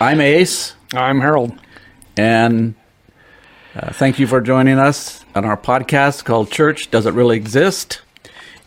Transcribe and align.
I'm 0.00 0.20
Ace, 0.20 0.74
I'm 0.92 1.20
Harold. 1.20 1.52
and 2.16 2.74
uh, 3.74 3.92
thank 3.92 4.18
you 4.18 4.26
for 4.26 4.40
joining 4.40 4.78
us 4.78 5.24
on 5.34 5.44
our 5.44 5.56
podcast 5.56 6.24
called 6.24 6.50
Church 6.50 6.90
Does 6.90 7.06
It 7.06 7.14
Really 7.14 7.36
Exist? 7.36 8.02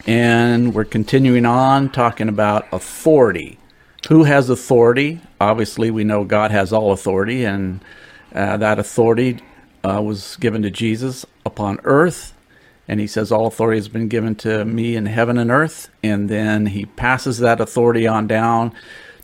And 0.05 0.73
we're 0.73 0.85
continuing 0.85 1.45
on 1.45 1.91
talking 1.91 2.29
about 2.29 2.67
authority. 2.71 3.59
Who 4.09 4.23
has 4.23 4.49
authority? 4.49 5.19
Obviously, 5.39 5.91
we 5.91 6.03
know 6.03 6.23
God 6.23 6.51
has 6.51 6.71
all 6.71 6.91
authority, 6.91 7.44
and 7.44 7.83
uh, 8.33 8.57
that 8.57 8.79
authority 8.79 9.39
uh, 9.83 10.01
was 10.01 10.37
given 10.37 10.62
to 10.62 10.71
Jesus 10.71 11.25
upon 11.46 11.79
earth. 11.83 12.33
And 12.87 13.01
he 13.01 13.07
says, 13.07 13.33
All 13.33 13.47
authority 13.47 13.78
has 13.79 13.89
been 13.89 14.07
given 14.07 14.35
to 14.35 14.63
me 14.63 14.96
in 14.96 15.07
heaven 15.07 15.37
and 15.37 15.51
earth. 15.51 15.89
And 16.02 16.30
then 16.30 16.67
he 16.67 16.85
passes 16.85 17.39
that 17.39 17.59
authority 17.59 18.07
on 18.07 18.27
down 18.27 18.73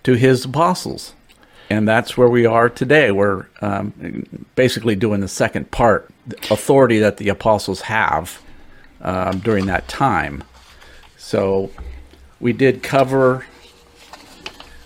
to 0.03 0.15
his 0.15 0.43
apostles. 0.43 1.13
And 1.73 1.87
that's 1.87 2.15
where 2.15 2.29
we 2.29 2.45
are 2.45 2.69
today. 2.69 3.09
We're 3.09 3.47
um, 3.61 4.27
basically 4.53 4.95
doing 4.95 5.21
the 5.21 5.27
second 5.27 5.71
part, 5.71 6.07
the 6.27 6.37
authority 6.51 6.99
that 6.99 7.17
the 7.17 7.29
apostles 7.29 7.81
have 7.81 8.39
um, 9.01 9.39
during 9.39 9.65
that 9.65 9.87
time. 9.87 10.43
So 11.17 11.71
we 12.39 12.53
did 12.53 12.83
cover, 12.83 13.47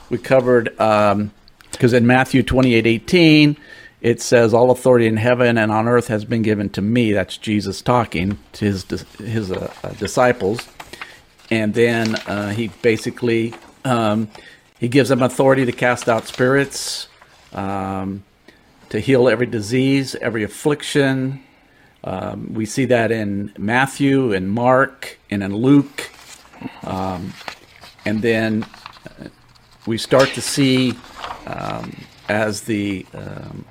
we 0.09 0.17
covered, 0.17 0.69
because 0.75 1.91
in 1.91 2.07
Matthew 2.07 2.41
28 2.41 2.87
18, 2.87 3.57
it 3.99 4.21
says, 4.21 4.53
All 4.53 4.71
authority 4.71 5.07
in 5.07 5.17
heaven 5.17 5.57
and 5.57 5.73
on 5.73 5.89
earth 5.89 6.07
has 6.07 6.23
been 6.23 6.41
given 6.41 6.69
to 6.69 6.81
me. 6.81 7.11
That's 7.11 7.35
Jesus 7.35 7.81
talking 7.81 8.39
to 8.53 8.65
his, 8.65 8.83
his 9.17 9.51
uh, 9.51 9.73
disciples. 9.99 10.65
And 11.51 11.73
then 11.73 12.15
uh, 12.15 12.51
he 12.51 12.69
basically 12.81 13.53
um, 13.83 14.29
he 14.79 14.87
gives 14.87 15.09
them 15.09 15.21
authority 15.21 15.65
to 15.65 15.71
cast 15.71 16.07
out 16.07 16.27
spirits, 16.27 17.07
um, 17.53 18.23
to 18.89 18.99
heal 18.99 19.27
every 19.27 19.47
disease, 19.47 20.15
every 20.15 20.43
affliction. 20.43 21.43
Um, 22.03 22.53
we 22.53 22.65
see 22.65 22.85
that 22.85 23.11
in 23.11 23.51
Matthew, 23.57 24.33
and 24.33 24.49
Mark, 24.49 25.19
and 25.29 25.43
in 25.43 25.55
Luke. 25.55 26.09
Um, 26.83 27.33
and 28.05 28.21
then 28.21 28.63
uh, 28.63 29.27
we 29.85 29.97
start 29.97 30.29
to 30.29 30.41
see 30.41 30.93
um, 31.45 31.91
as 32.29 32.61
the 32.61 33.05
um, 33.13 33.65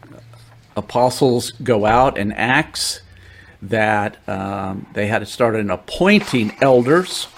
apostles 0.77 1.53
go 1.53 1.87
out 1.87 2.19
in 2.19 2.33
Acts 2.33 3.01
that 3.63 4.17
um, 4.29 4.87
they 4.93 5.07
had 5.07 5.21
to 5.21 5.27
start 5.27 5.55
an 5.55 5.71
appointing 5.71 6.55
elders. 6.61 7.29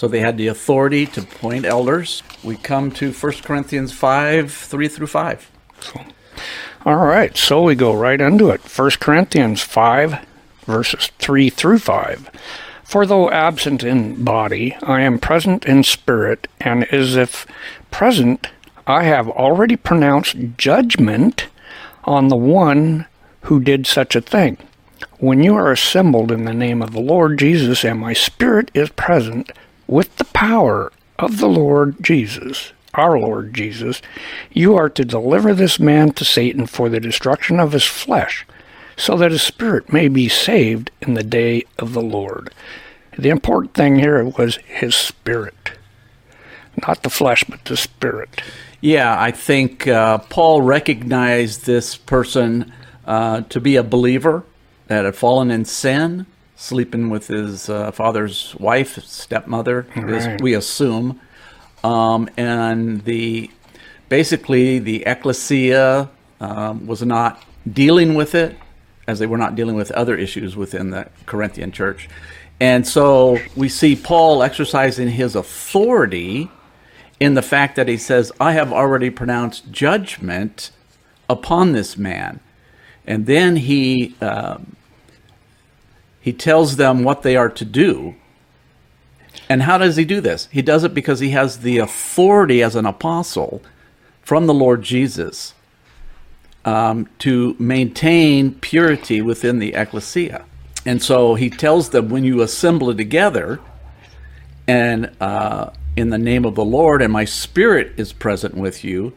So 0.00 0.08
they 0.08 0.20
had 0.20 0.38
the 0.38 0.46
authority 0.46 1.04
to 1.08 1.20
appoint 1.20 1.66
elders. 1.66 2.22
We 2.42 2.56
come 2.56 2.90
to 2.92 3.12
1 3.12 3.32
Corinthians 3.42 3.92
5 3.92 4.50
3 4.50 4.88
through 4.88 5.06
5. 5.08 5.50
All 6.86 6.96
right, 6.96 7.36
so 7.36 7.64
we 7.64 7.74
go 7.74 7.92
right 7.92 8.18
into 8.18 8.48
it. 8.48 8.62
1 8.62 8.90
Corinthians 8.92 9.60
5, 9.60 10.26
verses 10.64 11.10
3 11.18 11.50
through 11.50 11.80
5. 11.80 12.30
For 12.82 13.04
though 13.04 13.30
absent 13.30 13.84
in 13.84 14.24
body, 14.24 14.74
I 14.82 15.02
am 15.02 15.18
present 15.18 15.66
in 15.66 15.82
spirit, 15.82 16.48
and 16.58 16.84
as 16.84 17.14
if 17.14 17.46
present, 17.90 18.46
I 18.86 19.02
have 19.02 19.28
already 19.28 19.76
pronounced 19.76 20.56
judgment 20.56 21.48
on 22.04 22.28
the 22.28 22.36
one 22.36 23.04
who 23.42 23.60
did 23.60 23.86
such 23.86 24.16
a 24.16 24.22
thing. 24.22 24.56
When 25.18 25.42
you 25.42 25.54
are 25.56 25.70
assembled 25.70 26.32
in 26.32 26.46
the 26.46 26.54
name 26.54 26.80
of 26.80 26.92
the 26.92 27.00
Lord 27.00 27.38
Jesus, 27.38 27.84
and 27.84 28.00
my 28.00 28.14
spirit 28.14 28.70
is 28.72 28.88
present 28.88 29.52
with 29.90 30.16
the 30.16 30.24
power 30.26 30.92
of 31.18 31.38
the 31.38 31.48
Lord 31.48 31.96
Jesus, 32.00 32.72
our 32.94 33.18
Lord 33.18 33.52
Jesus, 33.52 34.00
you 34.52 34.76
are 34.76 34.88
to 34.88 35.04
deliver 35.04 35.52
this 35.52 35.80
man 35.80 36.12
to 36.12 36.24
Satan 36.24 36.66
for 36.66 36.88
the 36.88 37.00
destruction 37.00 37.58
of 37.58 37.72
his 37.72 37.84
flesh, 37.84 38.46
so 38.96 39.16
that 39.16 39.32
his 39.32 39.42
spirit 39.42 39.92
may 39.92 40.06
be 40.06 40.28
saved 40.28 40.92
in 41.02 41.14
the 41.14 41.24
day 41.24 41.64
of 41.76 41.92
the 41.92 42.02
Lord. 42.02 42.54
The 43.18 43.30
important 43.30 43.74
thing 43.74 43.98
here 43.98 44.24
was 44.24 44.58
his 44.58 44.94
spirit, 44.94 45.72
not 46.86 47.02
the 47.02 47.10
flesh, 47.10 47.42
but 47.42 47.64
the 47.64 47.76
spirit. 47.76 48.42
Yeah, 48.80 49.20
I 49.20 49.32
think 49.32 49.88
uh, 49.88 50.18
Paul 50.18 50.62
recognized 50.62 51.66
this 51.66 51.96
person 51.96 52.72
uh, 53.04 53.40
to 53.42 53.60
be 53.60 53.74
a 53.74 53.82
believer 53.82 54.44
that 54.86 55.04
had 55.04 55.16
fallen 55.16 55.50
in 55.50 55.64
sin, 55.64 56.26
sleeping 56.60 57.08
with 57.08 57.28
his 57.28 57.70
uh, 57.70 57.90
father's 57.90 58.54
wife, 58.60 59.02
stepmother, 59.04 59.86
Right. 59.96 60.40
we 60.42 60.52
assume. 60.54 61.18
Um, 61.82 62.28
and 62.36 63.02
the 63.04 63.50
basically 64.10 64.78
the 64.78 65.02
ecclesia 65.06 66.10
um, 66.40 66.86
was 66.86 67.02
not 67.02 67.42
dealing 67.72 68.14
with 68.14 68.34
it, 68.34 68.56
as 69.08 69.18
they 69.18 69.26
were 69.26 69.38
not 69.38 69.54
dealing 69.56 69.74
with 69.74 69.90
other 69.92 70.16
issues 70.16 70.54
within 70.54 70.90
the 70.90 71.08
Corinthian 71.24 71.72
church. 71.72 72.08
And 72.60 72.86
so 72.86 73.38
we 73.56 73.70
see 73.70 73.96
Paul 73.96 74.42
exercising 74.42 75.08
his 75.08 75.34
authority 75.34 76.50
in 77.18 77.32
the 77.34 77.42
fact 77.42 77.76
that 77.76 77.88
he 77.88 77.96
says, 77.96 78.30
I 78.38 78.52
have 78.52 78.70
already 78.70 79.08
pronounced 79.08 79.72
judgment 79.72 80.70
upon 81.28 81.72
this 81.72 81.96
man. 81.96 82.40
And 83.06 83.24
then 83.24 83.56
he, 83.56 84.14
um, 84.20 84.76
he 86.20 86.32
tells 86.32 86.76
them 86.76 87.02
what 87.02 87.22
they 87.22 87.36
are 87.36 87.48
to 87.48 87.64
do. 87.64 88.14
And 89.48 89.62
how 89.62 89.78
does 89.78 89.96
he 89.96 90.04
do 90.04 90.20
this? 90.20 90.48
He 90.52 90.62
does 90.62 90.84
it 90.84 90.94
because 90.94 91.20
he 91.20 91.30
has 91.30 91.60
the 91.60 91.78
authority 91.78 92.62
as 92.62 92.76
an 92.76 92.86
apostle 92.86 93.62
from 94.22 94.46
the 94.46 94.54
Lord 94.54 94.82
Jesus 94.82 95.54
um, 96.64 97.08
to 97.20 97.56
maintain 97.58 98.54
purity 98.54 99.20
within 99.20 99.58
the 99.58 99.74
ecclesia. 99.74 100.44
And 100.86 101.02
so 101.02 101.34
he 101.34 101.50
tells 101.50 101.90
them 101.90 102.08
when 102.08 102.24
you 102.24 102.42
assemble 102.42 102.94
together, 102.94 103.60
and 104.66 105.10
uh, 105.20 105.70
in 105.96 106.10
the 106.10 106.18
name 106.18 106.44
of 106.44 106.54
the 106.54 106.64
Lord, 106.64 107.02
and 107.02 107.12
my 107.12 107.24
spirit 107.24 107.92
is 107.96 108.12
present 108.12 108.54
with 108.54 108.84
you, 108.84 109.12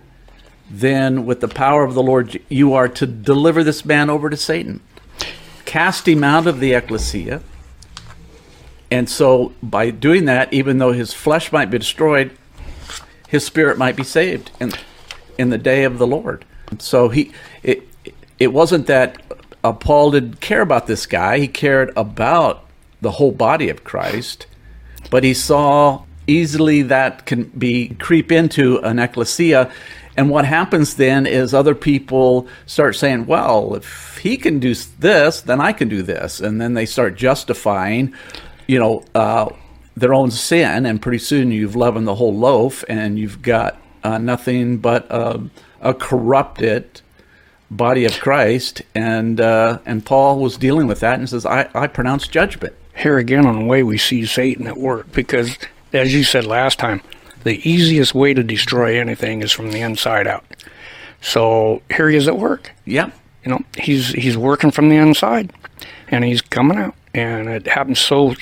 then 0.69 1.25
with 1.25 1.41
the 1.41 1.47
power 1.47 1.83
of 1.83 1.93
the 1.93 2.03
Lord, 2.03 2.41
you 2.49 2.73
are 2.73 2.87
to 2.89 3.05
deliver 3.05 3.63
this 3.63 3.85
man 3.85 4.09
over 4.09 4.29
to 4.29 4.37
Satan, 4.37 4.81
cast 5.73 6.07
him 6.07 6.23
out 6.23 6.45
of 6.45 6.59
the 6.59 6.71
ecclesia. 6.73 7.41
And 8.91 9.09
so 9.09 9.53
by 9.63 9.89
doing 9.89 10.25
that, 10.25 10.53
even 10.53 10.77
though 10.77 10.91
his 10.91 11.15
flesh 11.15 11.51
might 11.51 11.71
be 11.71 11.79
destroyed, 11.79 12.29
his 13.27 13.43
spirit 13.43 13.79
might 13.79 13.95
be 13.95 14.03
saved 14.03 14.51
in, 14.59 14.71
in 15.39 15.49
the 15.49 15.57
day 15.57 15.83
of 15.83 15.97
the 15.97 16.05
Lord. 16.05 16.45
So 16.77 17.09
he, 17.09 17.31
it, 17.63 17.87
it 18.37 18.53
wasn't 18.53 18.85
that 18.85 19.19
uh, 19.63 19.73
Paul 19.73 20.11
didn't 20.11 20.41
care 20.41 20.61
about 20.61 20.85
this 20.85 21.07
guy; 21.07 21.39
he 21.39 21.47
cared 21.47 21.91
about 21.95 22.65
the 23.01 23.09
whole 23.17 23.31
body 23.31 23.69
of 23.69 23.83
Christ. 23.83 24.45
But 25.09 25.23
he 25.23 25.33
saw 25.33 26.03
easily 26.27 26.83
that 26.83 27.25
can 27.25 27.45
be 27.45 27.95
creep 27.95 28.31
into 28.31 28.77
an 28.81 28.99
ecclesia, 28.99 29.71
and 30.15 30.29
what 30.29 30.45
happens 30.45 30.95
then 30.95 31.25
is 31.25 31.53
other 31.53 31.75
people 31.75 32.47
start 32.65 32.95
saying, 32.95 33.25
"Well, 33.25 33.75
if 33.75 34.19
he 34.21 34.37
can 34.37 34.59
do 34.59 34.75
this, 34.99 35.41
then 35.41 35.59
I 35.59 35.71
can 35.73 35.89
do 35.89 36.01
this," 36.01 36.39
and 36.39 36.61
then 36.61 36.73
they 36.73 36.85
start 36.85 37.15
justifying, 37.15 38.13
you 38.67 38.79
know, 38.79 39.03
uh, 39.15 39.49
their 39.95 40.13
own 40.13 40.31
sin, 40.31 40.85
and 40.85 41.01
pretty 41.01 41.19
soon 41.19 41.51
you've 41.51 41.75
leavened 41.75 42.07
the 42.07 42.15
whole 42.15 42.35
loaf, 42.35 42.83
and 42.87 43.17
you've 43.17 43.41
got 43.41 43.77
uh, 44.03 44.17
nothing 44.17 44.77
but 44.77 45.09
uh, 45.11 45.39
a 45.81 45.93
corrupted 45.93 47.01
body 47.71 48.05
of 48.05 48.19
Christ. 48.19 48.81
And 48.93 49.41
uh, 49.41 49.79
and 49.85 50.05
Paul 50.05 50.39
was 50.39 50.57
dealing 50.57 50.87
with 50.87 50.99
that 50.99 51.19
and 51.19 51.29
says, 51.29 51.45
"I, 51.45 51.69
I 51.73 51.87
pronounce 51.87 52.27
judgment." 52.27 52.73
Here 52.95 53.17
again, 53.17 53.47
on 53.47 53.57
the 53.57 53.65
way 53.65 53.81
we 53.81 53.97
see 53.97 54.25
Satan 54.25 54.67
at 54.67 54.77
work, 54.77 55.11
because 55.11 55.57
as 55.91 56.13
you 56.13 56.23
said 56.23 56.45
last 56.45 56.77
time, 56.77 57.01
the 57.43 57.67
easiest 57.69 58.13
way 58.15 58.33
to 58.33 58.43
destroy 58.43 58.99
anything 58.99 59.41
is 59.41 59.51
from 59.51 59.71
the 59.71 59.81
inside 59.81 60.27
out. 60.27 60.43
So 61.21 61.81
here 61.95 62.09
he 62.09 62.17
is 62.17 62.27
at 62.27 62.37
work. 62.37 62.71
Yeah, 62.85 63.11
You 63.45 63.51
know, 63.51 63.61
he's 63.77 64.09
he's 64.09 64.37
working 64.37 64.71
from 64.71 64.89
the 64.89 64.95
inside, 64.97 65.51
and 66.09 66.23
he's 66.23 66.41
coming 66.41 66.77
out, 66.77 66.95
and 67.13 67.47
it 67.49 67.67
happens 67.67 67.99
so 67.99 68.35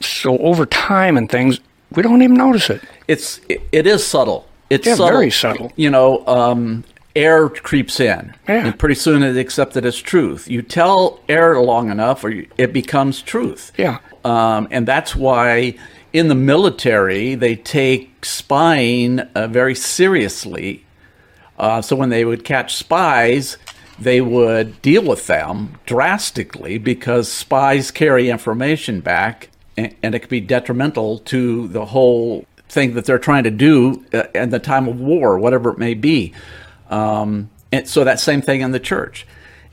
so 0.00 0.38
over 0.38 0.66
time 0.66 1.16
and 1.16 1.30
things 1.30 1.60
we 1.90 2.02
don't 2.02 2.22
even 2.22 2.36
notice 2.36 2.70
it. 2.70 2.82
it's 3.08 3.40
it, 3.48 3.60
it 3.72 3.86
is 3.86 4.04
subtle. 4.04 4.46
It's 4.70 4.86
Yeah, 4.86 4.94
subtle. 4.96 5.18
very 5.18 5.30
subtle. 5.30 5.72
You 5.76 5.90
know, 5.90 6.26
um, 6.26 6.82
air 7.14 7.48
creeps 7.48 8.00
in, 8.00 8.34
Yeah. 8.48 8.66
and 8.66 8.78
pretty 8.78 8.96
soon 8.96 9.22
it's 9.22 9.38
accepted 9.38 9.84
as 9.86 9.96
truth. 10.00 10.48
You 10.50 10.62
tell 10.62 11.20
air 11.28 11.60
long 11.60 11.90
enough, 11.90 12.24
or 12.24 12.30
you, 12.30 12.48
it 12.58 12.72
becomes 12.72 13.22
truth. 13.22 13.70
Yeah. 13.78 13.98
um, 14.24 14.66
and 14.72 14.88
that's 14.88 15.14
why 15.14 15.76
in 16.14 16.28
the 16.28 16.34
military 16.34 17.34
they 17.34 17.56
take 17.56 18.24
spying 18.24 19.18
uh, 19.18 19.48
very 19.48 19.74
seriously. 19.74 20.86
Uh, 21.58 21.82
so 21.82 21.94
when 21.94 22.08
they 22.08 22.24
would 22.24 22.44
catch 22.44 22.76
spies, 22.76 23.58
they 23.98 24.20
would 24.20 24.80
deal 24.80 25.04
with 25.04 25.26
them 25.26 25.78
drastically 25.84 26.78
because 26.78 27.30
spies 27.30 27.90
carry 27.90 28.30
information 28.30 29.00
back, 29.00 29.50
and, 29.76 29.94
and 30.02 30.14
it 30.14 30.20
could 30.20 30.30
be 30.30 30.40
detrimental 30.40 31.18
to 31.18 31.68
the 31.68 31.84
whole 31.86 32.46
thing 32.68 32.94
that 32.94 33.04
they're 33.04 33.18
trying 33.18 33.44
to 33.44 33.50
do 33.50 34.04
uh, 34.12 34.24
at 34.34 34.50
the 34.50 34.58
time 34.58 34.88
of 34.88 35.00
war, 35.00 35.38
whatever 35.38 35.70
it 35.70 35.78
may 35.78 35.94
be. 35.94 36.32
Um, 36.90 37.50
and 37.72 37.88
so 37.88 38.04
that 38.04 38.20
same 38.20 38.40
thing 38.40 38.60
in 38.60 38.70
the 38.70 38.80
church. 38.80 39.26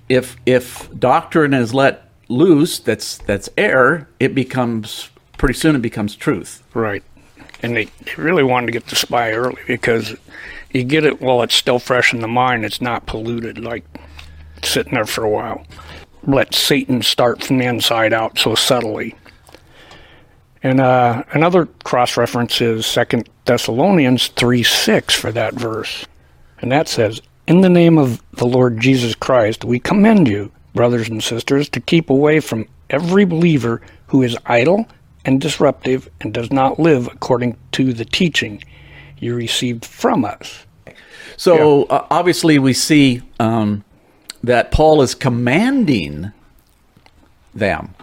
If 0.10 0.38
if 0.46 0.90
doctrine 0.98 1.54
is 1.54 1.72
let 1.74 2.10
loose, 2.30 2.80
that's 2.80 3.20
that's 3.20 3.48
error. 3.58 4.10
It 4.20 4.34
becomes 4.34 5.11
pretty 5.42 5.56
soon. 5.56 5.76
It 5.76 5.82
becomes 5.82 6.16
truth. 6.16 6.62
Right. 6.76 7.04
And 7.64 7.76
they, 7.76 7.90
really 8.16 8.44
wanted 8.44 8.68
to 8.68 8.72
get 8.72 8.86
the 8.86 8.96
spy 8.96 9.32
early 9.32 9.62
because 9.66 10.16
you 10.72 10.84
get 10.84 11.04
it 11.04 11.20
while 11.20 11.42
it's 11.42 11.56
still 11.56 11.80
fresh 11.80 12.14
in 12.14 12.22
the 12.22 12.28
mind. 12.28 12.64
It's 12.64 12.80
not 12.80 13.08
polluted 13.08 13.58
like 13.58 13.84
sitting 14.64 14.94
there 14.94 15.08
for 15.08 15.24
a 15.24 15.30
while. 15.30 15.66
Let 16.28 16.54
Satan 16.54 17.02
start 17.02 17.44
from 17.44 17.58
the 17.58 17.66
inside 17.66 18.14
out 18.14 18.38
so 18.38 18.54
subtly. 18.54 19.16
And 20.62 20.80
uh, 20.80 21.24
another 21.32 21.66
cross 21.84 22.18
reference 22.18 22.62
is 22.62 22.86
Second 22.86 23.28
Thessalonians 23.46 24.28
3 24.28 24.62
6 24.62 25.16
for 25.16 25.32
that 25.32 25.56
verse. 25.56 26.06
And 26.60 26.72
that 26.72 26.88
says, 26.88 27.20
In 27.48 27.62
the 27.62 27.70
name 27.70 27.98
of 27.98 28.22
the 28.34 28.46
Lord 28.46 28.80
Jesus 28.80 29.16
Christ, 29.16 29.66
we 29.66 29.80
commend 29.80 30.28
you, 30.28 30.52
brothers 30.76 31.10
and 31.10 31.24
sisters, 31.24 31.68
to 31.70 31.80
keep 31.80 32.12
away 32.12 32.40
from 32.40 32.68
every 32.92 33.26
believer 33.26 33.82
who 34.06 34.22
is 34.22 34.38
idle 34.46 34.86
and 35.26 35.40
disruptive 35.40 36.10
and 36.20 36.34
does 36.34 36.52
not 36.52 36.80
live 36.80 37.08
according 37.08 37.58
to 37.74 37.94
the 37.94 38.06
teaching 38.06 38.64
you 39.20 39.36
received 39.36 39.86
from 39.86 40.26
us. 40.26 40.66
So 41.38 41.84
uh, 41.84 42.06
obviously, 42.10 42.60
we 42.60 42.74
see 42.74 43.22
um, 43.40 43.84
that 44.44 44.72
Paul 44.72 45.02
is 45.02 45.16
commanding 45.16 46.32
them. 47.54 47.96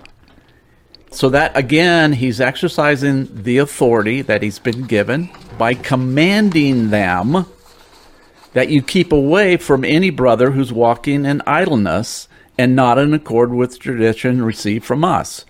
So 1.11 1.29
that 1.31 1.57
again, 1.57 2.13
he's 2.15 2.41
exercising 2.41 3.29
the 3.43 3.59
authority 3.59 4.23
that 4.23 4.43
he's 4.43 4.59
been 4.59 4.83
given 4.87 5.31
by 5.57 5.75
commanding 5.75 6.91
them 6.91 7.47
that 8.53 8.69
you 8.69 8.83
keep 8.83 9.13
away 9.13 9.57
from 9.57 9.85
any 9.85 10.11
brother 10.11 10.51
who's 10.51 10.73
walking 10.73 11.25
in 11.25 11.43
idleness 11.47 12.29
and 12.59 12.75
not 12.75 12.99
in 12.99 13.15
accord 13.15 13.53
with 13.53 13.79
tradition 13.79 14.43
received 14.43 14.85
from 14.85 15.05
us. 15.05 15.45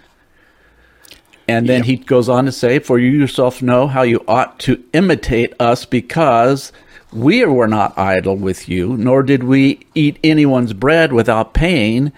And 1.48 1.66
then 1.66 1.84
he 1.84 1.96
goes 1.96 2.28
on 2.28 2.44
to 2.44 2.52
say, 2.52 2.78
For 2.78 2.98
you 2.98 3.10
yourself 3.10 3.62
know 3.62 3.86
how 3.86 4.02
you 4.02 4.22
ought 4.28 4.58
to 4.60 4.84
imitate 4.92 5.54
us 5.58 5.86
because 5.86 6.72
we 7.10 7.42
were 7.46 7.66
not 7.66 7.96
idle 7.98 8.36
with 8.36 8.68
you, 8.68 8.96
nor 8.98 9.22
did 9.22 9.42
we 9.44 9.80
eat 9.94 10.18
anyone's 10.22 10.74
bread 10.74 11.10
without 11.12 11.54
paying, 11.54 12.12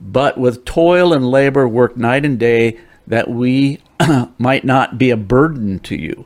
but 0.00 0.36
with 0.36 0.64
toil 0.64 1.12
and 1.12 1.30
labor 1.30 1.68
work 1.68 1.96
night 1.96 2.24
and 2.24 2.36
day 2.38 2.78
that 3.06 3.30
we 3.30 3.78
might 4.38 4.64
not 4.64 4.98
be 4.98 5.10
a 5.10 5.16
burden 5.16 5.78
to 5.78 5.94
you. 5.94 6.24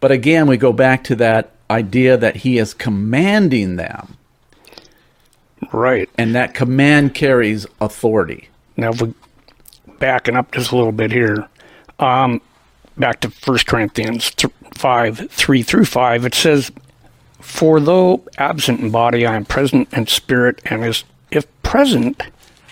But 0.00 0.10
again, 0.10 0.46
we 0.46 0.56
go 0.56 0.72
back 0.72 1.04
to 1.04 1.14
that 1.16 1.50
idea 1.70 2.16
that 2.16 2.36
he 2.36 2.56
is 2.58 2.72
commanding 2.74 3.76
them, 3.76 4.16
Right. 5.72 6.08
and 6.18 6.34
that 6.34 6.54
command 6.54 7.14
carries 7.14 7.66
authority. 7.80 8.48
Now, 8.76 8.90
if 8.90 9.02
we 9.02 9.14
backing 9.98 10.36
up 10.36 10.52
just 10.52 10.72
a 10.72 10.76
little 10.76 10.92
bit 10.92 11.12
here, 11.12 11.46
um, 12.02 12.40
back 12.96 13.20
to 13.20 13.28
1 13.28 13.58
Corinthians 13.66 14.32
th- 14.32 14.52
5 14.74 15.30
3 15.30 15.62
through 15.62 15.84
5, 15.84 16.26
it 16.26 16.34
says, 16.34 16.72
For 17.40 17.80
though 17.80 18.24
absent 18.38 18.80
in 18.80 18.90
body, 18.90 19.24
I 19.24 19.36
am 19.36 19.44
present 19.44 19.92
in 19.92 20.06
spirit, 20.08 20.60
and 20.64 20.84
as 20.84 21.04
if 21.30 21.46
present, 21.62 22.22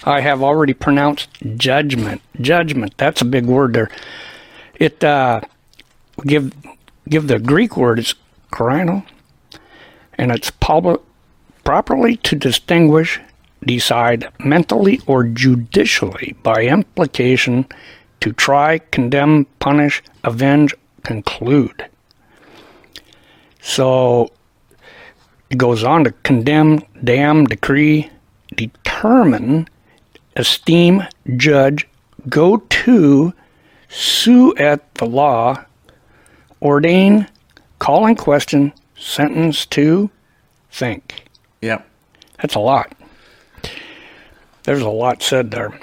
I 0.05 0.21
have 0.21 0.43
already 0.43 0.75
pronounced 0.75 1.29
judgment. 1.57 2.23
Judgment, 2.41 2.95
that's 2.97 3.23
a 3.23 3.27
big 3.27 3.47
word 3.47 3.75
there. 3.75 3.91
It, 4.75 5.03
uh, 5.05 5.43
give, 6.27 6.53
give 7.09 7.29
the 7.29 7.39
Greek 7.39 7.77
word, 7.77 7.99
it's 7.99 8.15
krino, 8.51 9.05
and 10.15 10.33
it's 10.33 10.51
pub- 10.51 11.03
properly 11.65 12.17
to 12.17 12.35
distinguish, 12.35 13.21
decide 13.65 14.29
mentally 14.39 15.01
or 15.07 15.25
judicially 15.25 16.35
by 16.43 16.63
implication 16.63 17.67
to 18.21 18.33
try, 18.33 18.79
condemn, 18.79 19.47
punish, 19.59 20.03
avenge, 20.25 20.75
conclude. 21.05 21.87
So 23.61 24.31
it 25.51 25.59
goes 25.59 25.85
on 25.85 26.05
to 26.05 26.13
condemn, 26.23 26.83
damn, 27.03 27.45
decree, 27.45 28.11
determine, 28.55 29.69
esteem, 30.37 31.07
judge, 31.37 31.89
go 32.29 32.59
to, 32.59 33.33
sue 33.89 34.55
at 34.57 34.95
the 34.95 35.07
law, 35.07 35.65
ordain, 36.63 37.27
call 37.79 38.07
in 38.07 38.15
question, 38.15 38.73
sentence 38.97 39.67
to, 39.67 40.11
think. 40.71 41.27
Yep. 41.63 41.87
That's 42.41 42.55
a 42.55 42.61
lot. 42.61 42.93
There's 44.65 44.83
a 44.83 44.89
lot 44.91 45.23
said 45.23 45.51
there. 45.51 45.79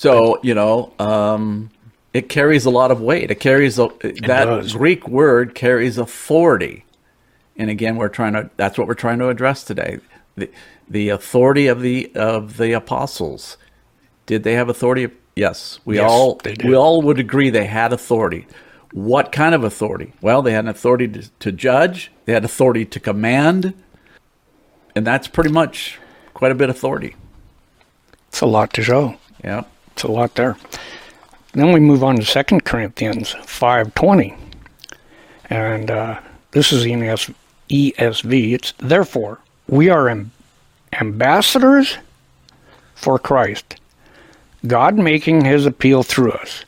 So 0.00 0.40
you 0.42 0.54
know, 0.54 0.94
um, 0.98 1.70
it 2.14 2.30
carries 2.30 2.64
a 2.64 2.70
lot 2.70 2.90
of 2.90 3.02
weight. 3.02 3.30
It 3.30 3.38
carries 3.38 3.78
a, 3.78 3.88
that 4.22 4.46
does. 4.46 4.72
Greek 4.72 5.06
word 5.06 5.54
carries 5.54 5.98
authority, 5.98 6.86
and 7.54 7.68
again, 7.68 7.96
we're 7.96 8.08
trying 8.08 8.32
to. 8.32 8.48
That's 8.56 8.78
what 8.78 8.88
we're 8.88 8.94
trying 8.94 9.18
to 9.18 9.28
address 9.28 9.62
today. 9.62 9.98
The 10.36 10.50
the 10.88 11.10
authority 11.10 11.66
of 11.66 11.82
the 11.82 12.10
of 12.14 12.56
the 12.56 12.72
apostles. 12.72 13.58
Did 14.24 14.42
they 14.42 14.54
have 14.54 14.70
authority? 14.70 15.10
Yes, 15.36 15.80
we 15.84 15.96
Yes, 15.96 16.10
all 16.10 16.40
we 16.64 16.74
all 16.74 17.02
would 17.02 17.18
agree 17.18 17.50
they 17.50 17.66
had 17.66 17.92
authority. 17.92 18.46
What 18.92 19.32
kind 19.32 19.54
of 19.54 19.64
authority? 19.64 20.14
Well, 20.22 20.40
they 20.40 20.52
had 20.52 20.64
an 20.64 20.70
authority 20.70 21.08
to, 21.08 21.30
to 21.40 21.52
judge. 21.52 22.10
They 22.24 22.32
had 22.32 22.46
authority 22.46 22.86
to 22.86 23.00
command, 23.00 23.74
and 24.96 25.06
that's 25.06 25.28
pretty 25.28 25.50
much 25.50 25.98
quite 26.32 26.52
a 26.52 26.54
bit 26.54 26.70
of 26.70 26.76
authority. 26.76 27.16
It's 28.28 28.40
a 28.40 28.46
lot 28.46 28.72
to 28.72 28.82
show. 28.82 29.16
Yeah. 29.44 29.64
It's 30.00 30.08
a 30.08 30.10
lot 30.10 30.34
there. 30.34 30.56
Then 31.52 31.72
we 31.72 31.80
move 31.80 32.02
on 32.02 32.16
to 32.16 32.24
Second 32.24 32.64
Corinthians 32.64 33.34
5.20. 33.34 34.34
And 35.50 35.90
uh, 35.90 36.18
this 36.52 36.72
is 36.72 36.86
in 36.86 37.02
ES- 37.02 37.30
ESV. 37.68 38.54
It's, 38.54 38.72
Therefore, 38.78 39.40
we 39.68 39.90
are 39.90 40.08
am- 40.08 40.30
ambassadors 40.94 41.98
for 42.94 43.18
Christ, 43.18 43.78
God 44.66 44.96
making 44.96 45.44
his 45.44 45.66
appeal 45.66 46.02
through 46.02 46.32
us. 46.32 46.64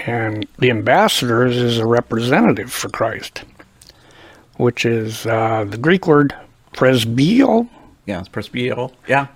And 0.00 0.48
the 0.58 0.70
ambassadors 0.70 1.56
is 1.56 1.78
a 1.78 1.86
representative 1.86 2.72
for 2.72 2.88
Christ, 2.88 3.44
which 4.56 4.84
is 4.84 5.24
uh, 5.24 5.66
the 5.68 5.78
Greek 5.78 6.08
word 6.08 6.34
presbio. 6.72 7.68
Yeah, 8.06 8.18
it's 8.18 8.28
presbyo. 8.28 8.92
Yeah, 9.06 9.28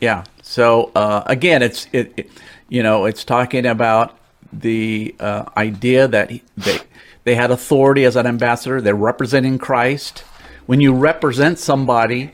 yeah. 0.00 0.24
So 0.42 0.90
uh, 0.94 1.22
again, 1.26 1.62
it's 1.62 1.86
it, 1.92 2.12
it, 2.16 2.30
you 2.72 2.82
know, 2.82 3.04
it's 3.04 3.22
talking 3.22 3.66
about 3.66 4.16
the 4.50 5.14
uh, 5.20 5.44
idea 5.58 6.08
that 6.08 6.30
he, 6.30 6.42
they 6.56 6.78
they 7.24 7.34
had 7.34 7.50
authority 7.50 8.06
as 8.06 8.16
an 8.16 8.26
ambassador. 8.26 8.80
They're 8.80 8.94
representing 8.94 9.58
Christ. 9.58 10.20
When 10.64 10.80
you 10.80 10.94
represent 10.94 11.58
somebody, 11.58 12.30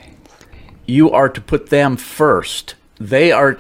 you 0.87 1.11
are 1.11 1.28
to 1.28 1.40
put 1.40 1.71
them 1.71 1.97
first. 1.97 2.76
They 3.00 3.33
are. 3.33 3.59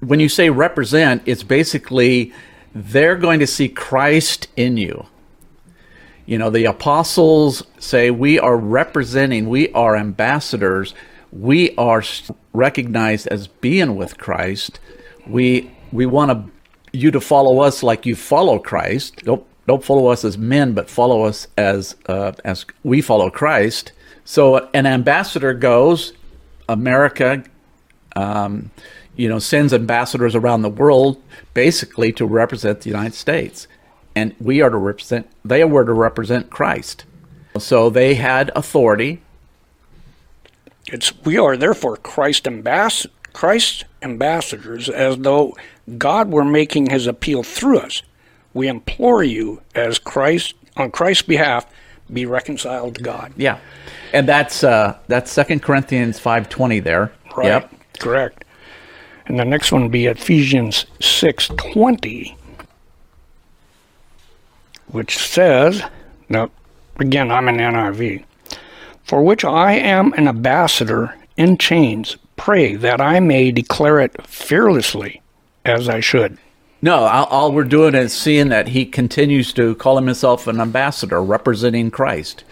When 0.00 0.18
you 0.18 0.30
say 0.30 0.48
represent, 0.48 1.24
it's 1.26 1.42
basically 1.42 2.32
they're 2.74 3.16
going 3.16 3.40
to 3.40 3.46
see 3.46 3.68
Christ 3.68 4.48
in 4.56 4.78
you. 4.78 5.04
You 6.24 6.38
know, 6.38 6.48
the 6.48 6.64
apostles 6.64 7.64
say 7.78 8.10
we 8.10 8.38
are 8.38 8.56
representing, 8.56 9.46
we 9.46 9.70
are 9.72 9.94
ambassadors, 9.94 10.94
we 11.30 11.76
are 11.76 12.02
recognized 12.54 13.26
as 13.26 13.46
being 13.46 13.94
with 13.94 14.16
Christ. 14.16 14.80
We 15.26 15.70
we 15.92 16.06
want 16.06 16.30
to, 16.30 16.98
you 16.98 17.10
to 17.10 17.20
follow 17.20 17.60
us 17.60 17.82
like 17.82 18.06
you 18.06 18.16
follow 18.16 18.58
Christ. 18.58 19.16
Don't 19.24 19.44
don't 19.66 19.84
follow 19.84 20.08
us 20.08 20.24
as 20.24 20.36
men, 20.36 20.72
but 20.72 20.90
follow 20.90 21.22
us 21.22 21.46
as 21.56 21.94
uh, 22.06 22.32
as 22.44 22.66
we 22.82 23.00
follow 23.00 23.30
Christ. 23.30 23.92
So 24.24 24.68
an 24.74 24.86
ambassador 24.86 25.54
goes, 25.54 26.12
America, 26.68 27.44
um, 28.16 28.70
you 29.16 29.28
know, 29.28 29.38
sends 29.38 29.72
ambassadors 29.72 30.34
around 30.34 30.62
the 30.62 30.70
world 30.70 31.22
basically 31.54 32.12
to 32.12 32.26
represent 32.26 32.80
the 32.80 32.90
United 32.90 33.14
States. 33.14 33.66
And 34.14 34.34
we 34.38 34.60
are 34.60 34.70
to 34.70 34.76
represent, 34.76 35.28
they 35.44 35.64
were 35.64 35.84
to 35.84 35.92
represent 35.92 36.50
Christ. 36.50 37.04
So 37.58 37.90
they 37.90 38.14
had 38.14 38.50
authority. 38.54 39.22
It's 40.86 41.12
we 41.24 41.38
are 41.38 41.56
therefore 41.56 41.96
Christ 41.96 42.44
ambass 42.44 43.06
Christ 43.32 43.84
ambassadors, 44.02 44.88
as 44.88 45.16
though 45.18 45.56
God 45.98 46.30
were 46.30 46.44
making 46.44 46.90
His 46.90 47.06
appeal 47.06 47.42
through 47.42 47.78
us. 47.80 48.02
We 48.54 48.68
implore 48.68 49.22
you, 49.24 49.62
as 49.74 49.98
Christ 49.98 50.54
on 50.76 50.90
Christ's 50.90 51.22
behalf, 51.22 51.66
be 52.12 52.26
reconciled 52.26 52.96
to 52.96 53.02
God. 53.02 53.32
Yeah. 53.36 53.58
And 54.12 54.28
that's 54.28 54.62
uh, 54.62 54.98
that's 55.08 55.30
Second 55.32 55.62
Corinthians 55.62 56.20
5.20 56.20 56.82
there. 56.84 57.12
Right. 57.36 57.46
Yep. 57.46 57.72
Correct. 58.00 58.44
And 59.26 59.38
the 59.38 59.44
next 59.44 59.72
one 59.72 59.82
would 59.82 59.92
be 59.92 60.06
Ephesians 60.06 60.84
six 61.00 61.48
twenty, 61.56 62.36
which 64.88 65.16
says, 65.16 65.82
now 66.28 66.50
again 66.98 67.30
I'm 67.30 67.48
an 67.48 67.58
NIV. 67.58 68.24
for 69.04 69.22
which 69.22 69.44
I 69.44 69.72
am 69.74 70.12
an 70.14 70.28
ambassador 70.28 71.14
in 71.36 71.56
chains, 71.56 72.16
pray 72.36 72.74
that 72.76 73.00
I 73.00 73.20
may 73.20 73.50
declare 73.52 74.00
it 74.00 74.26
fearlessly 74.26 75.20
as 75.64 75.88
I 75.88 76.00
should. 76.00 76.38
No, 76.80 77.04
all, 77.04 77.26
all 77.26 77.52
we're 77.52 77.64
doing 77.64 77.94
is 77.94 78.12
seeing 78.12 78.48
that 78.48 78.68
he 78.68 78.84
continues 78.84 79.52
to 79.54 79.74
call 79.76 79.96
himself 79.96 80.46
an 80.48 80.60
ambassador 80.60 81.22
representing 81.22 81.90
Christ. 81.90 82.42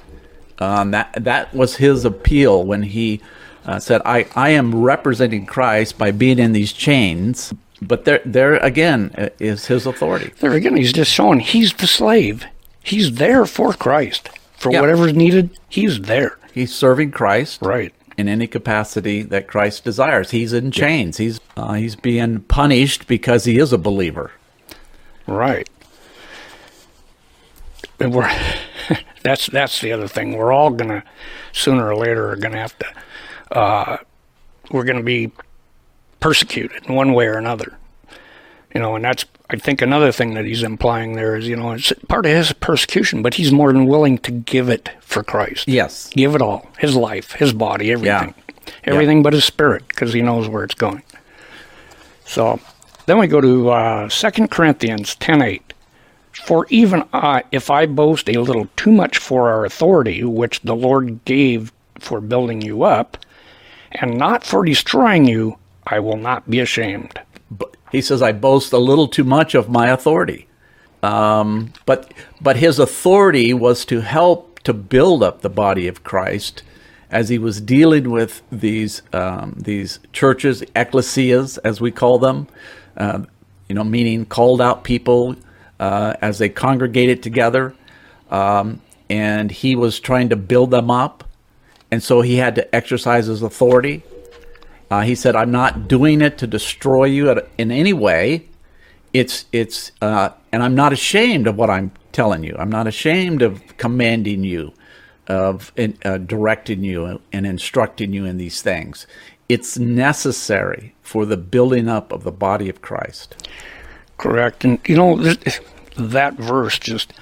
Um, 0.59 0.91
that 0.93 1.13
that 1.25 1.53
was 1.55 1.77
his 1.77 2.05
appeal 2.05 2.65
when 2.65 2.83
he 2.83 3.21
uh, 3.65 3.79
said, 3.81 4.03
I, 4.05 4.27
"I 4.37 4.51
am 4.51 4.83
representing 4.83 5.47
Christ 5.47 5.97
by 5.99 6.11
being 6.11 6.39
in 6.39 6.53
these 6.53 6.73
chains." 6.73 7.53
But 7.83 8.05
there, 8.05 8.21
there 8.27 8.57
again 8.57 9.11
uh, 9.17 9.31
is 9.39 9.67
his 9.67 9.87
authority. 9.87 10.33
There 10.41 10.53
again, 10.53 10.77
he's 10.77 10.93
just 10.93 11.11
showing 11.11 11.41
he's 11.41 11.73
the 11.73 11.87
slave. 11.87 12.45
He's 12.85 13.15
there 13.15 13.47
for 13.47 13.73
Christ. 13.73 14.29
For 14.59 14.71
Yeah. 14.71 14.83
whatever's 14.83 15.15
needed, 15.15 15.59
he's 15.71 16.03
there. 16.03 16.37
He's 16.53 16.75
serving 16.75 17.13
Christ, 17.13 17.63
Right. 17.63 17.95
In 18.21 18.29
any 18.29 18.47
capacity 18.47 19.23
that 19.23 19.49
Christ 19.49 19.83
desires. 19.85 20.31
He's 20.31 20.53
in 20.53 20.71
chains. 20.71 21.17
He's 21.17 21.41
uh, 21.57 21.73
he's 21.73 21.97
being 21.97 22.41
punished 22.43 23.07
because 23.09 23.45
he 23.45 23.59
is 23.59 23.73
a 23.73 23.79
believer. 23.79 24.31
Right. 25.27 25.69
And 27.99 28.15
we're 28.15 28.31
that's 29.23 29.47
that's 29.47 29.81
the 29.81 29.93
other 29.93 30.07
thing. 30.07 30.37
We're 30.37 30.53
all 30.53 30.71
gonna 30.71 31.03
sooner 31.53 31.89
or 31.89 31.97
later 31.97 32.31
are 32.31 32.37
gonna 32.37 32.59
have 32.59 32.79
to 32.79 32.87
uh, 33.59 33.97
we're 34.71 34.85
gonna 34.85 35.03
be 35.03 35.33
persecuted 36.21 36.87
in 36.87 36.95
one 36.95 37.13
way 37.13 37.27
or 37.27 37.39
another. 37.39 37.77
You 38.75 38.81
know, 38.81 38.95
and 38.95 39.05
that's 39.05 39.25
I 39.53 39.57
think 39.57 39.83
another 39.83 40.13
thing 40.13 40.35
that 40.35 40.45
he's 40.45 40.63
implying 40.63 41.15
there 41.15 41.35
is, 41.35 41.49
you 41.49 41.57
know, 41.57 41.73
it's 41.73 41.93
part 42.07 42.25
of 42.25 42.31
his 42.31 42.53
persecution, 42.53 43.21
but 43.21 43.35
he's 43.35 43.51
more 43.51 43.73
than 43.73 43.87
willing 43.87 44.19
to 44.19 44.31
give 44.31 44.69
it 44.69 44.91
for 45.01 45.25
Christ. 45.25 45.67
Yes. 45.67 46.09
Give 46.11 46.37
it 46.37 46.43
all. 46.43 46.69
His 46.79 46.95
life, 46.95 47.33
his 47.33 47.53
body, 47.53 47.91
everything. 47.91 48.35
Everything 48.85 49.25
but 49.25 49.33
his 49.33 49.45
spirit, 49.45 49.89
because 49.89 50.13
he 50.13 50.23
knows 50.23 50.49
where 50.49 50.63
it's 50.63 50.75
going. 50.75 51.03
So 52.25 52.61
then 53.07 53.19
we 53.19 53.27
go 53.27 53.41
to 53.41 53.71
uh, 53.71 54.09
2 54.09 54.47
Corinthians 54.47 55.17
10.8. 55.17 55.63
For 56.45 56.65
even 56.71 57.03
I, 57.13 57.43
if 57.51 57.71
I 57.71 57.87
boast 57.87 58.29
a 58.29 58.39
little 58.39 58.69
too 58.77 58.93
much 58.93 59.19
for 59.19 59.51
our 59.51 59.65
authority, 59.65 60.23
which 60.23 60.61
the 60.61 60.77
Lord 60.77 61.25
gave 61.25 61.73
for 61.99 62.21
building 62.21 62.63
you 62.63 62.85
up, 62.85 63.17
and 63.91 64.17
not 64.17 64.45
for 64.45 64.65
destroying 64.65 65.25
you, 65.25 65.59
I 65.89 65.99
will 65.99 66.17
not 66.17 66.49
be 66.49 66.61
ashamed. 66.61 67.19
But 67.51 67.75
he 67.91 68.01
says, 68.01 68.23
I 68.23 68.33
boast 68.33 68.73
a 68.73 68.79
little 68.79 69.09
too 69.09 69.25
much 69.25 69.55
of 69.55 69.69
my 69.69 69.89
authority. 69.89 70.49
Um, 71.03 71.73
but 71.87 72.13
but 72.41 72.57
his 72.57 72.79
authority 72.79 73.55
was 73.55 73.85
to 73.87 74.01
help 74.01 74.61
to 74.61 74.75
build 74.75 75.23
up 75.23 75.41
the 75.41 75.49
body 75.49 75.89
of 75.89 76.05
Christ 76.05 76.63
as 77.11 77.29
he 77.29 77.39
was 77.39 77.61
dealing 77.61 78.11
with 78.11 78.43
these 78.53 79.03
um, 79.13 79.55
these 79.57 79.99
churches, 80.13 80.63
ecclesias, 80.77 81.59
as 81.65 81.81
we 81.81 81.91
call 81.91 82.19
them, 82.19 82.47
uh, 82.97 83.23
you 83.69 83.75
know, 83.75 83.85
meaning 83.85 84.27
called 84.27 84.61
out 84.61 84.85
people 84.85 85.37
uh, 85.81 86.15
as 86.21 86.39
they 86.39 86.49
congregated 86.49 87.23
together, 87.23 87.75
um, 88.31 88.81
and 89.09 89.51
he 89.51 89.75
was 89.75 89.99
trying 89.99 90.29
to 90.29 90.37
build 90.37 90.71
them 90.71 90.91
up, 90.91 91.25
and 91.91 92.03
so 92.03 92.21
he 92.21 92.37
had 92.37 92.55
to 92.55 92.75
exercise 92.75 93.27
his 93.27 93.43
authority. 93.43 94.03
Uh, 94.91 95.03
he 95.03 95.15
said, 95.15 95.37
"I'm 95.37 95.51
not 95.51 95.89
doing 95.89 96.21
it 96.21 96.39
to 96.39 96.47
destroy 96.47 97.05
you 97.05 97.41
in 97.59 97.71
any 97.71 97.93
way. 97.93 98.47
It's 99.13 99.45
it's, 99.53 99.93
uh, 100.03 100.31
and 100.53 100.63
I'm 100.63 100.75
not 100.75 100.93
ashamed 100.93 101.47
of 101.47 101.57
what 101.57 101.71
I'm 101.71 101.93
telling 102.13 102.45
you. 102.45 102.57
I'm 102.59 102.71
not 102.71 102.87
ashamed 102.87 103.43
of 103.43 103.77
commanding 103.77 104.45
you, 104.45 104.73
of 105.29 105.73
in, 105.77 105.97
uh, 106.05 106.19
directing 106.19 106.83
you 106.83 107.21
and 107.33 107.47
instructing 107.47 108.13
you 108.13 108.25
in 108.25 108.37
these 108.37 108.63
things. 108.63 109.07
It's 109.49 109.79
necessary 109.79 110.95
for 111.03 111.27
the 111.27 111.37
building 111.37 111.89
up 111.89 112.13
of 112.13 112.25
the 112.25 112.33
body 112.33 112.69
of 112.69 112.83
Christ." 112.83 113.49
Correct. 114.19 114.65
And, 114.67 114.79
you 114.87 114.97
know, 114.97 115.17
th- 115.17 115.61
that 115.97 116.35
verse 116.35 116.79
just 116.79 117.15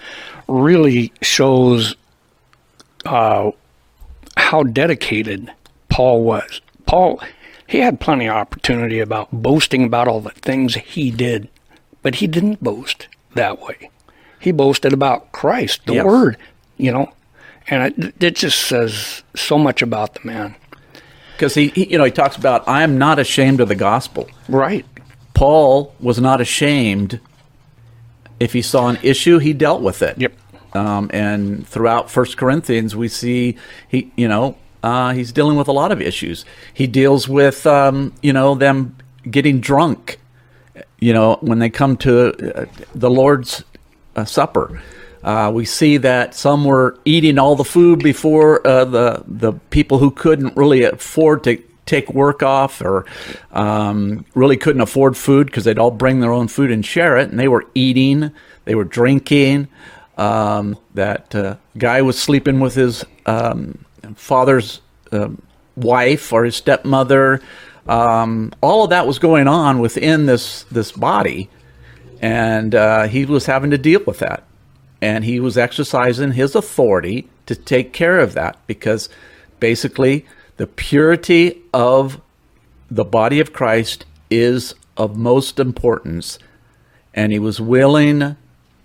really 0.49 1.13
shows 1.23 1.95
uh, 3.05 3.53
how 4.37 4.65
dedicated 4.65 5.53
Paul 5.91 6.25
was. 6.25 6.61
Paul, 6.87 7.21
he 7.69 7.79
had 7.81 8.01
plenty 8.01 8.27
of 8.27 8.35
opportunity 8.35 8.99
about 8.99 9.29
boasting 9.31 9.85
about 9.85 10.09
all 10.09 10.21
the 10.21 10.31
things 10.31 10.75
he 10.75 11.11
did, 11.11 11.49
but 12.03 12.17
he 12.17 12.27
didn't 12.27 12.65
boast 12.65 13.09
that 13.35 13.61
way. 13.61 13.91
He 14.41 14.53
boasted 14.53 14.93
about 14.93 15.31
Christ, 15.33 15.85
the 15.87 15.95
Yes. 15.95 16.07
Word, 16.07 16.39
you 16.79 16.91
know, 16.91 17.13
and 17.69 17.93
it, 17.93 18.23
it 18.23 18.37
just 18.37 18.59
says 18.61 19.23
so 19.37 19.59
much 19.59 19.83
about 19.83 20.15
the 20.15 20.21
man. 20.27 20.55
Because 21.37 21.55
he, 21.55 21.69
he, 21.69 21.89
you 21.93 21.99
know, 21.99 22.05
he 22.05 22.11
talks 22.11 22.37
about, 22.37 22.67
"I 22.67 22.83
am 22.83 22.99
not 22.99 23.19
ashamed 23.19 23.61
of 23.61 23.69
the 23.69 23.75
gospel." 23.77 24.29
Right. 24.49 24.87
Paul 25.35 25.95
was 26.01 26.19
not 26.19 26.41
ashamed. 26.41 27.21
If 28.41 28.55
he 28.55 28.63
saw 28.63 28.89
an 28.89 28.99
issue, 29.03 29.39
he 29.39 29.53
dealt 29.53 29.83
with 29.83 30.03
it. 30.03 30.19
Yep. 30.19 30.33
Um, 30.73 31.11
and 31.13 31.67
throughout 31.67 32.11
First 32.11 32.37
Corinthians, 32.39 32.97
we 32.97 33.09
see 33.09 33.57
he, 33.89 34.11
you 34.17 34.27
know, 34.27 34.57
uh, 34.83 35.13
he's 35.13 35.33
dealing 35.33 35.57
with 35.57 35.69
a 35.69 35.73
lot 35.73 35.93
of 35.93 36.01
issues. 36.01 36.45
He 36.73 36.87
deals 36.87 37.29
with, 37.29 37.67
um, 37.67 38.13
you 38.23 38.33
know, 38.33 38.55
them 38.55 38.97
getting 39.29 39.61
drunk. 39.61 40.19
You 41.01 41.13
know, 41.13 41.39
when 41.41 41.59
they 41.59 41.71
come 41.71 41.97
to 41.99 42.57
uh, 42.57 42.67
the 42.95 43.11
Lord's 43.11 43.65
uh, 44.17 44.25
Supper, 44.25 44.83
uh, 45.23 45.51
we 45.53 45.65
see 45.65 45.97
that 45.99 46.35
some 46.35 46.65
were 46.65 46.99
eating 47.05 47.39
all 47.39 47.57
the 47.57 47.65
food 47.65 48.01
before 48.01 48.65
uh, 48.67 48.85
the 48.85 49.25
the 49.27 49.53
people 49.71 49.99
who 49.99 50.11
couldn't 50.11 50.57
really 50.57 50.85
afford 50.85 51.45
to 51.45 51.63
take 51.87 52.13
work 52.13 52.43
off 52.43 52.81
or 52.81 53.07
um, 53.53 54.25
really 54.35 54.57
couldn't 54.57 54.83
afford 54.83 55.17
food 55.17 55.47
because 55.47 55.65
they'd 55.65 55.79
all 55.79 55.91
bring 55.91 56.21
their 56.21 56.33
own 56.33 56.47
food 56.47 56.71
and 56.71 56.85
share 56.85 57.17
it, 57.17 57.31
and 57.31 57.39
they 57.39 57.49
were 57.49 57.65
eating, 57.75 58.31
they 58.65 58.75
were 58.75 58.85
drinking. 58.85 59.69
Um, 60.17 60.77
that 60.95 61.33
uh, 61.33 61.57
guy 61.77 62.03
was 62.03 62.21
sleeping 62.21 62.59
with 62.59 62.75
his 62.75 63.05
um, 63.25 63.85
father's 64.17 64.81
um 65.13 65.43
wife 65.79 66.33
or 66.33 66.45
his 66.45 66.57
stepmother. 66.57 67.41
Um, 67.87 68.53
all 68.61 68.85
of 68.85 68.91
that 68.91 69.07
was 69.07 69.19
going 69.19 69.49
on 69.49 69.79
within 69.79 70.27
this 70.27 70.65
this 70.65 70.93
body, 70.93 71.49
and 72.21 72.75
uh, 72.75 73.05
he 73.05 73.25
was 73.25 73.47
having 73.47 73.71
to 73.71 73.79
deal 73.79 74.03
with 74.07 74.19
that. 74.19 74.45
And 75.01 75.25
he 75.25 75.39
was 75.39 75.57
exercising 75.57 76.33
his 76.33 76.57
authority 76.57 77.29
to 77.47 77.55
take 77.55 77.93
care 77.93 78.19
of 78.19 78.35
that 78.35 78.59
because 78.67 79.09
basically 79.61 80.27
the 80.57 80.67
purity 80.67 81.63
of 81.73 82.21
the 82.91 83.05
body 83.05 83.39
of 83.39 83.53
Christ 83.53 84.05
is 84.29 84.75
of 84.97 85.17
most 85.17 85.61
importance. 85.61 86.39
And 87.15 87.31
he 87.33 87.39
was 87.39 87.61
willing 87.61 88.37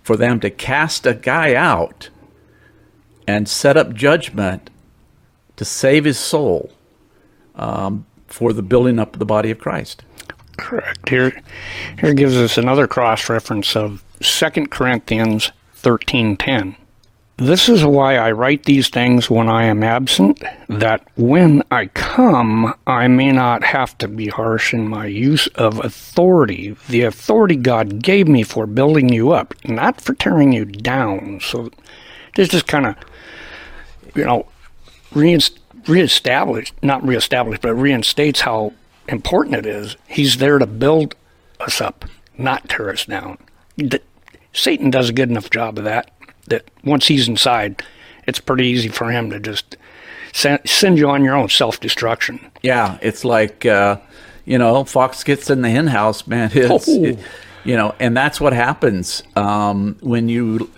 for 0.04 0.16
them 0.16 0.38
to 0.40 0.50
cast 0.50 1.04
a 1.04 1.14
guy 1.14 1.54
out 1.54 2.10
and 3.26 3.48
set 3.48 3.76
up 3.76 3.92
judgment 3.92 4.70
to 5.56 5.64
save 5.64 6.04
his 6.04 6.18
soul 6.18 6.70
um, 7.56 8.06
for 8.26 8.52
the 8.52 8.62
building 8.62 8.98
up 8.98 9.14
of 9.14 9.18
the 9.18 9.24
body 9.24 9.50
of 9.50 9.58
Christ. 9.58 10.02
Correct. 10.56 11.08
Here, 11.08 11.42
here 11.98 12.14
gives 12.14 12.36
us 12.36 12.58
another 12.58 12.86
cross 12.86 13.28
reference 13.28 13.76
of 13.76 14.04
2 14.20 14.70
Corinthians 14.70 15.52
13:10. 15.76 16.76
This 17.36 17.68
is 17.68 17.84
why 17.84 18.16
I 18.16 18.30
write 18.30 18.62
these 18.62 18.88
things 18.88 19.28
when 19.28 19.48
I 19.48 19.64
am 19.64 19.82
absent, 19.82 20.40
that 20.68 21.04
when 21.16 21.64
I 21.68 21.86
come, 21.86 22.72
I 22.86 23.08
may 23.08 23.32
not 23.32 23.64
have 23.64 23.98
to 23.98 24.06
be 24.06 24.28
harsh 24.28 24.72
in 24.72 24.86
my 24.86 25.06
use 25.06 25.48
of 25.56 25.84
authority, 25.84 26.76
the 26.88 27.02
authority 27.02 27.56
God 27.56 28.00
gave 28.00 28.28
me 28.28 28.44
for 28.44 28.68
building 28.68 29.08
you 29.08 29.32
up, 29.32 29.52
not 29.64 30.00
for 30.00 30.14
tearing 30.14 30.52
you 30.52 30.64
down. 30.64 31.40
So 31.42 31.70
this 32.36 32.54
is 32.54 32.62
kind 32.62 32.86
of, 32.86 32.94
you 34.14 34.24
know, 34.24 34.46
reinst- 35.14 35.58
reestablished, 35.86 36.74
not 36.82 37.06
reestablished, 37.06 37.62
but 37.62 37.74
reinstates 37.74 38.40
how 38.40 38.72
important 39.08 39.56
it 39.56 39.66
is. 39.66 39.96
He's 40.08 40.36
there 40.38 40.58
to 40.58 40.66
build 40.66 41.14
us 41.60 41.80
up, 41.80 42.04
not 42.38 42.68
tear 42.68 42.90
us 42.90 43.06
down. 43.06 43.38
D- 43.76 43.98
Satan 44.52 44.90
does 44.90 45.08
a 45.08 45.12
good 45.12 45.30
enough 45.30 45.50
job 45.50 45.78
of 45.78 45.84
that. 45.84 46.10
That 46.46 46.64
once 46.84 47.06
he's 47.06 47.26
inside, 47.28 47.82
it's 48.26 48.38
pretty 48.40 48.66
easy 48.66 48.88
for 48.88 49.10
him 49.10 49.30
to 49.30 49.40
just 49.40 49.76
send, 50.32 50.60
send 50.66 50.98
you 50.98 51.08
on 51.08 51.24
your 51.24 51.34
own 51.34 51.48
self 51.48 51.80
destruction. 51.80 52.38
Yeah, 52.62 52.98
it's 53.00 53.24
like 53.24 53.64
uh, 53.64 53.96
you 54.44 54.58
know, 54.58 54.84
fox 54.84 55.24
gets 55.24 55.48
in 55.48 55.62
the 55.62 55.70
hen 55.70 55.86
house, 55.86 56.26
man. 56.26 56.50
Oh. 56.54 56.80
it- 56.86 57.18
you 57.66 57.76
know, 57.78 57.94
and 57.98 58.14
that's 58.14 58.42
what 58.42 58.52
happens 58.52 59.22
um, 59.36 59.96
when 60.00 60.28
you 60.28 60.70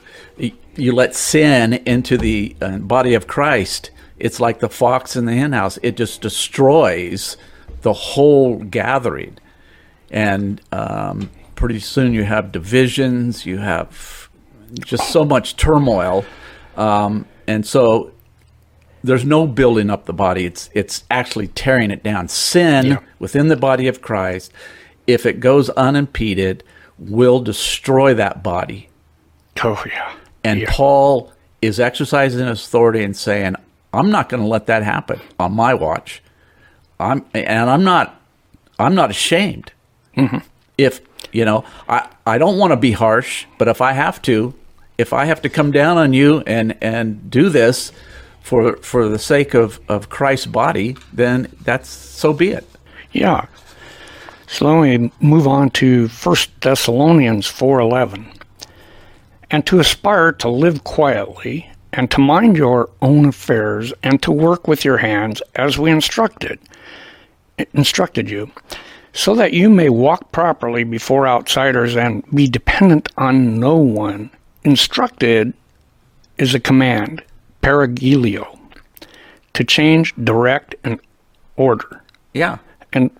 you 0.76 0.92
let 0.92 1.16
sin 1.16 1.72
into 1.84 2.16
the 2.16 2.54
uh, 2.62 2.78
body 2.78 3.14
of 3.14 3.26
Christ. 3.26 3.90
It's 4.18 4.40
like 4.40 4.60
the 4.60 4.68
fox 4.68 5.16
in 5.16 5.26
the 5.26 5.34
hen 5.34 5.52
house. 5.52 5.78
It 5.82 5.96
just 5.96 6.20
destroys 6.22 7.36
the 7.82 7.92
whole 7.92 8.56
gathering, 8.58 9.36
and 10.10 10.60
um, 10.72 11.30
pretty 11.54 11.80
soon 11.80 12.12
you 12.14 12.24
have 12.24 12.52
divisions. 12.52 13.44
You 13.44 13.58
have 13.58 14.28
just 14.74 15.10
so 15.10 15.24
much 15.24 15.56
turmoil, 15.56 16.24
um, 16.76 17.26
and 17.46 17.66
so 17.66 18.12
there's 19.04 19.24
no 19.24 19.46
building 19.46 19.90
up 19.90 20.06
the 20.06 20.12
body. 20.12 20.46
It's 20.46 20.70
it's 20.72 21.04
actually 21.10 21.48
tearing 21.48 21.90
it 21.90 22.02
down. 22.02 22.28
Sin 22.28 22.86
Yeah. 22.86 22.98
within 23.18 23.48
the 23.48 23.56
body 23.56 23.86
of 23.86 24.00
Christ, 24.02 24.52
if 25.06 25.26
it 25.26 25.40
goes 25.40 25.68
unimpeded, 25.70 26.64
will 26.98 27.40
destroy 27.40 28.14
that 28.14 28.42
body. 28.42 28.88
Oh, 29.62 29.82
yeah. 29.86 30.12
And 30.42 30.60
Yeah. 30.60 30.70
Paul 30.70 31.32
is 31.62 31.78
exercising 31.78 32.46
his 32.46 32.64
authority 32.66 33.02
and 33.04 33.16
saying, 33.16 33.56
"I'm 33.96 34.10
not 34.10 34.28
going 34.28 34.42
to 34.42 34.48
let 34.48 34.66
that 34.66 34.82
happen 34.82 35.20
on 35.38 35.52
my 35.52 35.74
watch. 35.74 36.22
I'm 37.00 37.24
and 37.34 37.70
I'm 37.70 37.84
not 37.84 38.20
I'm 38.78 38.94
not 38.94 39.10
ashamed. 39.10 39.72
Mm-hmm. 40.16 40.38
If 40.78 41.00
you 41.32 41.44
know, 41.44 41.64
I 41.88 42.08
I 42.26 42.38
don't 42.38 42.58
want 42.58 42.72
to 42.72 42.76
be 42.76 42.92
harsh, 42.92 43.46
but 43.58 43.68
if 43.68 43.80
I 43.80 43.92
have 43.92 44.20
to, 44.22 44.54
if 44.98 45.12
I 45.12 45.24
have 45.26 45.42
to 45.42 45.48
come 45.48 45.70
down 45.70 45.98
on 45.98 46.12
you 46.12 46.42
and 46.46 46.76
and 46.80 47.30
do 47.30 47.48
this 47.48 47.92
for 48.40 48.76
for 48.76 49.08
the 49.08 49.18
sake 49.18 49.54
of 49.54 49.80
of 49.88 50.08
Christ's 50.08 50.46
body, 50.46 50.96
then 51.12 51.48
that's 51.62 51.88
so 51.88 52.32
be 52.32 52.50
it. 52.50 52.66
Yeah. 53.12 53.46
So 54.46 54.66
let 54.66 54.88
me 54.88 55.10
move 55.20 55.48
on 55.48 55.70
to 55.70 56.08
1 56.08 56.36
Thessalonians 56.60 57.46
4:11. 57.46 58.32
And 59.50 59.66
to 59.66 59.80
aspire 59.80 60.32
to 60.32 60.48
live 60.48 60.84
quietly 60.84 61.70
and 61.96 62.10
to 62.10 62.20
mind 62.20 62.56
your 62.56 62.90
own 63.02 63.24
affairs 63.24 63.92
and 64.02 64.22
to 64.22 64.30
work 64.30 64.68
with 64.68 64.84
your 64.84 64.98
hands 64.98 65.42
as 65.56 65.78
we 65.78 65.90
instructed 65.90 66.58
instructed 67.72 68.28
you 68.28 68.50
so 69.14 69.34
that 69.34 69.54
you 69.54 69.70
may 69.70 69.88
walk 69.88 70.30
properly 70.30 70.84
before 70.84 71.26
outsiders 71.26 71.96
and 71.96 72.22
be 72.34 72.46
dependent 72.46 73.10
on 73.16 73.58
no 73.58 73.76
one. 73.76 74.30
Instructed 74.62 75.54
is 76.36 76.54
a 76.54 76.60
command, 76.60 77.24
paragilio, 77.62 78.58
to 79.54 79.64
change, 79.64 80.14
direct, 80.22 80.74
and 80.84 81.00
order. 81.56 82.02
Yeah. 82.34 82.58
And 82.92 83.10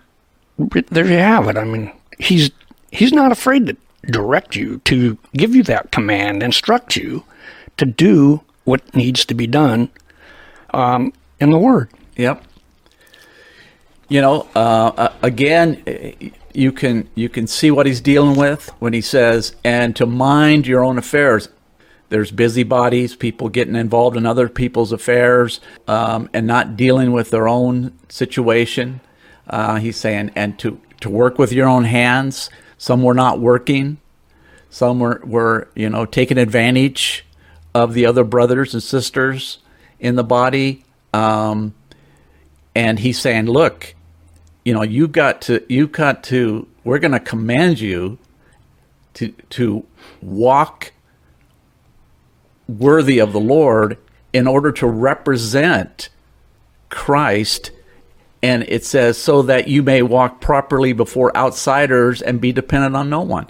there 0.90 1.06
you 1.06 1.14
have 1.14 1.48
it. 1.48 1.56
I 1.56 1.64
mean, 1.64 1.90
he's 2.18 2.50
he's 2.90 3.12
not 3.12 3.32
afraid 3.32 3.68
to 3.68 3.76
direct 4.10 4.54
you, 4.54 4.78
to 4.84 5.16
give 5.34 5.54
you 5.54 5.62
that 5.62 5.92
command, 5.92 6.42
instruct 6.42 6.96
you 6.96 7.24
to 7.78 7.86
do 7.86 8.42
what 8.66 8.94
needs 8.94 9.24
to 9.24 9.34
be 9.34 9.46
done 9.46 9.88
um, 10.74 11.14
in 11.40 11.50
the 11.50 11.58
Word. 11.58 11.88
Yep. 12.16 12.44
You 14.08 14.20
know, 14.20 14.46
uh, 14.54 14.92
uh, 14.96 15.12
again, 15.22 15.82
uh, 15.86 16.28
you 16.52 16.72
can 16.72 17.08
you 17.14 17.28
can 17.28 17.46
see 17.46 17.70
what 17.70 17.86
he's 17.86 18.00
dealing 18.00 18.36
with 18.36 18.68
when 18.78 18.92
he 18.92 19.00
says, 19.00 19.56
"And 19.64 19.96
to 19.96 20.04
mind 20.04 20.66
your 20.66 20.84
own 20.84 20.98
affairs." 20.98 21.48
There's 22.08 22.30
busybodies, 22.30 23.16
people 23.16 23.48
getting 23.48 23.74
involved 23.74 24.16
in 24.16 24.26
other 24.26 24.48
people's 24.48 24.92
affairs, 24.92 25.60
um, 25.88 26.30
and 26.32 26.46
not 26.46 26.76
dealing 26.76 27.10
with 27.10 27.30
their 27.30 27.48
own 27.48 27.98
situation. 28.08 29.00
Uh, 29.48 29.76
he's 29.76 29.96
saying, 29.96 30.30
and 30.36 30.56
to 30.60 30.80
to 31.00 31.10
work 31.10 31.38
with 31.38 31.52
your 31.52 31.68
own 31.68 31.84
hands. 31.84 32.50
Some 32.78 33.02
were 33.02 33.14
not 33.14 33.40
working. 33.40 33.98
Some 34.70 35.00
were, 35.00 35.20
were 35.24 35.68
you 35.74 35.90
know 35.90 36.06
taking 36.06 36.38
advantage 36.38 37.24
of 37.76 37.92
the 37.92 38.06
other 38.06 38.24
brothers 38.24 38.72
and 38.72 38.82
sisters 38.82 39.58
in 40.00 40.16
the 40.16 40.24
body. 40.24 40.82
Um, 41.12 41.74
and 42.74 42.98
he's 42.98 43.20
saying, 43.20 43.46
"Look, 43.46 43.94
you 44.64 44.72
know, 44.72 44.82
you 44.82 45.06
got 45.06 45.42
to, 45.42 45.62
you 45.68 45.86
got 45.86 46.24
to. 46.24 46.66
We're 46.84 46.98
going 46.98 47.12
to 47.12 47.20
command 47.20 47.78
you 47.80 48.18
to 49.14 49.28
to 49.50 49.84
walk 50.22 50.92
worthy 52.66 53.18
of 53.18 53.34
the 53.34 53.40
Lord 53.40 53.98
in 54.32 54.46
order 54.46 54.72
to 54.72 54.86
represent 54.86 56.08
Christ." 56.88 57.72
And 58.42 58.64
it 58.68 58.86
says, 58.86 59.18
"So 59.18 59.42
that 59.42 59.68
you 59.68 59.82
may 59.82 60.00
walk 60.00 60.40
properly 60.40 60.94
before 60.94 61.36
outsiders 61.36 62.22
and 62.22 62.40
be 62.40 62.52
dependent 62.52 62.96
on 62.96 63.10
no 63.10 63.20
one." 63.20 63.48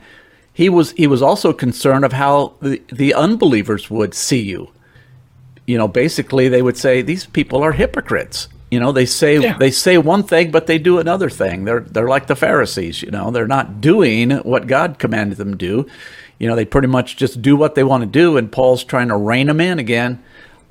He 0.61 0.69
was 0.69 0.93
he 0.93 1.07
was 1.07 1.21
also 1.23 1.53
concerned 1.53 2.05
of 2.05 2.13
how 2.13 2.55
the, 2.63 2.81
the 2.91 3.13
unbelievers 3.15 3.91
would 3.91 4.15
see 4.15 4.41
you 4.43 4.71
you 5.67 5.77
know, 5.77 5.89
basically 5.89 6.49
they 6.49 6.63
would 6.63 6.77
say 6.77 7.03
these 7.03 7.27
people 7.27 7.63
are 7.63 7.73
hypocrites. 7.73 8.49
You 8.71 8.81
know, 8.81 8.93
they 8.93 9.07
say 9.07 9.39
Yeah. 9.39 9.59
they 9.59 9.71
say 9.71 9.99
one 9.99 10.23
thing, 10.23 10.51
but 10.53 10.67
they 10.67 10.79
do 10.79 10.99
another 11.01 11.29
thing. 11.29 11.65
They're 11.65 11.81
they're 11.81 12.09
like 12.09 12.27
the 12.29 12.37
Pharisees. 12.37 13.03
You 13.03 13.11
know, 13.11 13.31
they're 13.31 13.47
not 13.49 13.81
doing 13.81 14.31
what 14.53 14.67
God 14.69 14.99
commanded 14.99 15.39
them 15.39 15.51
to 15.53 15.59
do. 15.59 15.87
You 16.39 16.47
know, 16.49 16.55
they 16.57 16.65
pretty 16.65 16.89
much 16.89 17.17
just 17.17 17.43
do 17.43 17.57
what 17.57 17.75
they 17.75 17.85
want 17.85 18.03
to 18.03 18.07
do. 18.07 18.37
And 18.37 18.53
Paul's 18.53 18.85
trying 18.85 19.09
to 19.09 19.17
rein 19.17 19.47
them 19.49 19.61
in 19.61 19.79
again, 19.79 20.23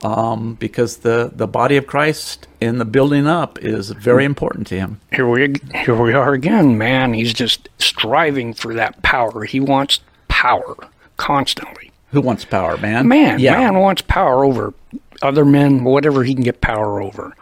um, 0.03 0.55
because 0.55 0.97
the 0.97 1.31
the 1.33 1.47
body 1.47 1.77
of 1.77 1.87
Christ 1.87 2.47
in 2.59 2.77
the 2.77 2.85
building 2.85 3.27
up 3.27 3.59
is 3.59 3.91
very 3.91 4.25
important 4.25 4.67
to 4.67 4.75
him. 4.75 4.99
Here 5.13 5.27
we 5.27 5.55
here 5.83 5.95
we 5.95 6.13
are 6.13 6.33
again, 6.33 6.77
man. 6.77 7.13
He's 7.13 7.33
just 7.33 7.69
striving 7.79 8.53
for 8.53 8.73
that 8.73 9.01
power. 9.01 9.43
He 9.43 9.59
wants 9.59 9.99
power 10.27 10.75
constantly. 11.17 11.91
Who 12.11 12.21
wants 12.21 12.45
power, 12.45 12.77
man? 12.77 13.07
Man, 13.07 13.39
yeah, 13.39 13.57
man 13.57 13.79
wants 13.79 14.01
power 14.01 14.45
over 14.45 14.73
other 15.21 15.45
men, 15.45 15.83
whatever 15.83 16.23
he 16.23 16.33
can 16.33 16.43
get 16.43 16.61
power 16.61 17.01
over. 17.01 17.35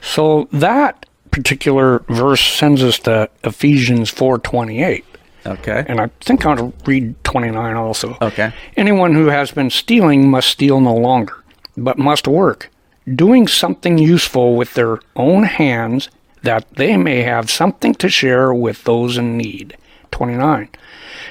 So 0.00 0.48
that 0.52 1.06
particular 1.30 2.00
verse 2.08 2.40
sends 2.40 2.82
us 2.82 2.98
to 3.00 3.28
Ephesians 3.44 4.10
4:28. 4.10 5.04
Okay. 5.44 5.84
And 5.88 6.00
I 6.00 6.08
think 6.20 6.46
I'll 6.46 6.72
read 6.86 7.16
29 7.24 7.74
also. 7.74 8.16
Okay. 8.22 8.52
Anyone 8.76 9.14
who 9.14 9.26
has 9.26 9.50
been 9.50 9.70
stealing 9.70 10.30
must 10.30 10.48
steal 10.48 10.80
no 10.80 10.94
longer, 10.94 11.41
but 11.76 11.98
must 11.98 12.28
work, 12.28 12.70
doing 13.12 13.46
something 13.46 13.98
useful 13.98 14.56
with 14.56 14.74
their 14.74 14.98
own 15.16 15.44
hands 15.44 16.08
that 16.42 16.68
they 16.74 16.96
may 16.96 17.22
have 17.22 17.50
something 17.50 17.94
to 17.94 18.08
share 18.08 18.52
with 18.52 18.84
those 18.84 19.16
in 19.16 19.36
need. 19.36 19.76
29. 20.10 20.68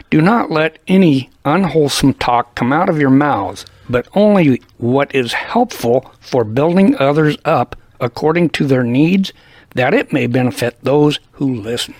Do 0.09 0.21
not 0.21 0.51
let 0.51 0.79
any 0.87 1.29
unwholesome 1.45 2.15
talk 2.15 2.55
come 2.55 2.73
out 2.73 2.89
of 2.89 2.99
your 2.99 3.09
mouths, 3.09 3.65
but 3.89 4.07
only 4.13 4.61
what 4.77 5.13
is 5.13 5.33
helpful 5.33 6.11
for 6.19 6.43
building 6.43 6.95
others 6.97 7.37
up 7.45 7.75
according 7.99 8.49
to 8.49 8.65
their 8.65 8.83
needs, 8.83 9.31
that 9.75 9.93
it 9.93 10.11
may 10.11 10.27
benefit 10.27 10.77
those 10.81 11.19
who 11.33 11.53
listen. 11.53 11.93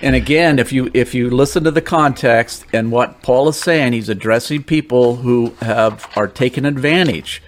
And 0.00 0.14
again, 0.14 0.60
if 0.60 0.72
you 0.72 0.90
if 0.94 1.12
you 1.12 1.28
listen 1.28 1.64
to 1.64 1.72
the 1.72 1.82
context 1.82 2.64
and 2.72 2.92
what 2.92 3.20
Paul 3.22 3.48
is 3.48 3.56
saying, 3.56 3.92
he's 3.92 4.08
addressing 4.08 4.62
people 4.62 5.16
who 5.16 5.54
have 5.60 6.08
are 6.14 6.28
taking 6.28 6.64
advantage. 6.64 7.42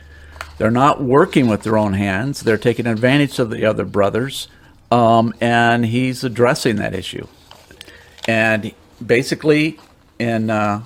They're 0.60 0.70
not 0.70 1.02
working 1.02 1.48
with 1.48 1.62
their 1.62 1.78
own 1.78 1.94
hands; 1.94 2.42
they're 2.42 2.58
taking 2.58 2.86
advantage 2.86 3.38
of 3.38 3.48
the 3.48 3.64
other 3.64 3.86
brothers, 3.86 4.46
um, 4.90 5.32
and 5.40 5.86
he's 5.86 6.22
addressing 6.22 6.76
that 6.76 6.94
issue. 6.94 7.26
And 8.28 8.74
basically, 9.04 9.80
in 10.18 10.50
uh, 10.50 10.84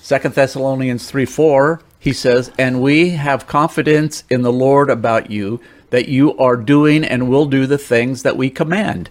Second 0.00 0.34
Thessalonians 0.34 1.10
three 1.10 1.26
four, 1.26 1.82
he 1.98 2.14
says, 2.14 2.52
"And 2.58 2.80
we 2.80 3.10
have 3.10 3.46
confidence 3.46 4.24
in 4.30 4.40
the 4.40 4.50
Lord 4.50 4.88
about 4.88 5.30
you 5.30 5.60
that 5.90 6.08
you 6.08 6.34
are 6.38 6.56
doing 6.56 7.04
and 7.04 7.28
will 7.28 7.44
do 7.44 7.66
the 7.66 7.76
things 7.76 8.22
that 8.22 8.38
we 8.38 8.48
command." 8.48 9.10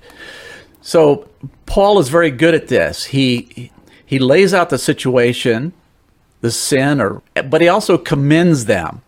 So 0.81 1.29
Paul 1.67 1.99
is 1.99 2.09
very 2.09 2.31
good 2.31 2.55
at 2.55 2.69
this. 2.69 3.05
He 3.05 3.71
he 4.03 4.17
lays 4.17 4.51
out 4.51 4.71
the 4.71 4.79
situation, 4.79 5.73
the 6.41 6.49
sin, 6.49 6.99
or 6.99 7.21
but 7.45 7.61
he 7.61 7.67
also 7.67 7.99
commends 7.99 8.65
them. 8.65 9.03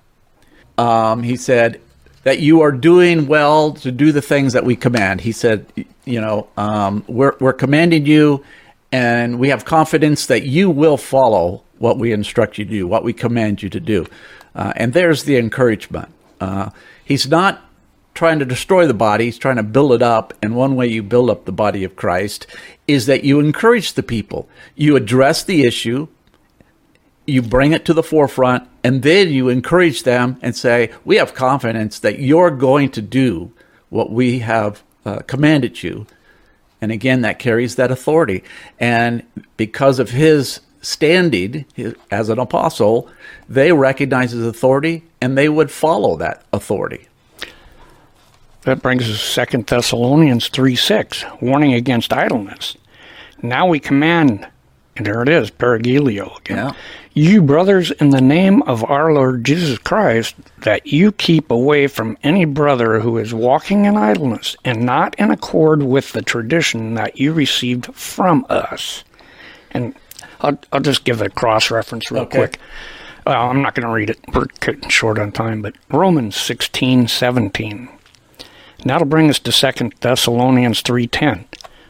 Um, 0.81 1.21
he 1.21 1.35
said 1.35 1.79
that 2.23 2.39
you 2.39 2.61
are 2.61 2.71
doing 2.71 3.27
well 3.27 3.73
to 3.73 3.91
do 3.91 4.11
the 4.11 4.21
things 4.21 4.53
that 4.53 4.65
we 4.65 4.75
command. 4.75 5.21
He 5.21 5.31
said, 5.31 5.71
you 6.05 6.19
know, 6.19 6.47
um, 6.57 7.03
we're 7.07 7.35
we're 7.39 7.53
commanding 7.53 8.07
you, 8.07 8.43
and 8.91 9.37
we 9.37 9.49
have 9.49 9.63
confidence 9.63 10.25
that 10.25 10.41
you 10.41 10.71
will 10.71 10.97
follow 10.97 11.63
what 11.77 11.99
we 11.99 12.11
instruct 12.11 12.57
you 12.57 12.65
to 12.65 12.71
do, 12.71 12.87
what 12.87 13.03
we 13.03 13.13
command 13.13 13.61
you 13.61 13.69
to 13.69 13.79
do. 13.79 14.07
Uh, 14.55 14.73
and 14.75 14.93
there's 14.93 15.23
the 15.23 15.37
encouragement. 15.37 16.09
Uh, 16.39 16.71
he's 17.05 17.27
not 17.27 17.61
trying 18.15 18.39
to 18.39 18.45
destroy 18.45 18.87
the 18.87 18.93
body, 18.95 19.25
he's 19.25 19.37
trying 19.37 19.57
to 19.57 19.63
build 19.63 19.93
it 19.93 20.01
up. 20.01 20.33
And 20.41 20.55
one 20.55 20.75
way 20.75 20.87
you 20.87 21.03
build 21.03 21.29
up 21.29 21.45
the 21.45 21.51
body 21.51 21.83
of 21.83 21.95
Christ 21.95 22.47
is 22.87 23.05
that 23.05 23.23
you 23.23 23.39
encourage 23.39 23.93
the 23.93 24.03
people. 24.03 24.49
You 24.75 24.95
address 24.95 25.43
the 25.43 25.63
issue, 25.63 26.07
you 27.27 27.43
bring 27.43 27.71
it 27.71 27.85
to 27.85 27.93
the 27.93 28.03
forefront, 28.03 28.67
and 28.83 29.03
then 29.03 29.29
you 29.29 29.49
encourage 29.49 30.03
them 30.03 30.37
and 30.41 30.55
say, 30.55 30.91
We 31.05 31.17
have 31.17 31.33
confidence 31.33 31.99
that 31.99 32.19
you're 32.19 32.51
going 32.51 32.89
to 32.91 33.01
do 33.01 33.51
what 33.89 34.11
we 34.11 34.39
have 34.39 34.83
uh, 35.05 35.19
commanded 35.27 35.83
you. 35.83 36.07
And 36.79 36.91
again, 36.91 37.21
that 37.21 37.37
carries 37.37 37.75
that 37.75 37.91
authority. 37.91 38.43
And 38.79 39.23
because 39.57 39.99
of 39.99 40.09
his 40.09 40.61
standing 40.81 41.65
his- 41.75 41.95
as 42.09 42.29
an 42.29 42.39
apostle, 42.39 43.07
they 43.47 43.71
recognize 43.71 44.31
his 44.31 44.45
authority 44.45 45.03
and 45.21 45.37
they 45.37 45.47
would 45.47 45.69
follow 45.69 46.17
that 46.17 46.43
authority. 46.51 47.07
That 48.63 48.81
brings 48.81 49.09
us 49.09 49.19
Second 49.19 49.67
Thessalonians 49.67 50.47
3 50.49 50.75
6, 50.75 51.25
warning 51.41 51.73
against 51.73 52.13
idleness. 52.13 52.77
Now 53.41 53.67
we 53.67 53.79
command 53.79 54.47
And 54.97 55.05
there 55.05 55.21
it 55.21 55.29
is, 55.29 55.49
paragilio 55.51 56.37
again. 56.39 56.57
Yeah. 56.57 56.73
You 57.13 57.41
brothers, 57.41 57.91
in 57.91 58.09
the 58.11 58.21
name 58.21 58.61
of 58.63 58.83
our 58.89 59.13
Lord 59.13 59.43
Jesus 59.43 59.77
Christ, 59.77 60.35
that 60.59 60.87
you 60.87 61.11
keep 61.11 61.49
away 61.51 61.87
from 61.87 62.17
any 62.23 62.45
brother 62.45 62.99
who 62.99 63.17
is 63.17 63.33
walking 63.33 63.85
in 63.85 63.97
idleness 63.97 64.55
and 64.63 64.85
not 64.85 65.15
in 65.15 65.31
accord 65.31 65.83
with 65.83 66.11
the 66.13 66.21
tradition 66.21 66.93
that 66.95 67.19
you 67.19 67.33
received 67.33 67.93
from 67.95 68.45
us. 68.49 69.03
And 69.71 69.93
I'll, 70.41 70.57
I'll 70.71 70.79
just 70.81 71.03
give 71.03 71.21
a 71.21 71.29
cross 71.29 71.69
reference 71.71 72.11
real 72.11 72.23
Okay. 72.23 72.37
quick. 72.37 72.59
Uh, 73.27 73.31
I'm 73.31 73.61
not 73.61 73.75
going 73.75 73.87
to 73.87 73.93
read 73.93 74.09
it. 74.09 74.19
We're 74.33 74.45
cutting 74.61 74.89
short 74.89 75.19
on 75.19 75.31
time, 75.31 75.61
but 75.61 75.75
Romans 75.89 76.35
16, 76.35 77.07
17. 77.07 77.89
And 78.79 78.89
that'll 78.89 79.05
bring 79.07 79.29
us 79.29 79.37
to 79.39 79.51
2 79.51 79.91
Thessalonians 79.99 80.81
3:10. 80.81 81.45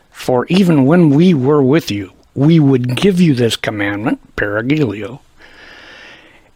For 0.10 0.46
even 0.48 0.86
when 0.86 1.10
we 1.10 1.34
were 1.34 1.64
with 1.64 1.90
you, 1.90 2.12
we 2.36 2.60
would 2.60 2.96
give 2.96 3.20
you 3.20 3.34
this 3.34 3.56
commandment, 3.56 4.36
paragilio. 4.36 5.20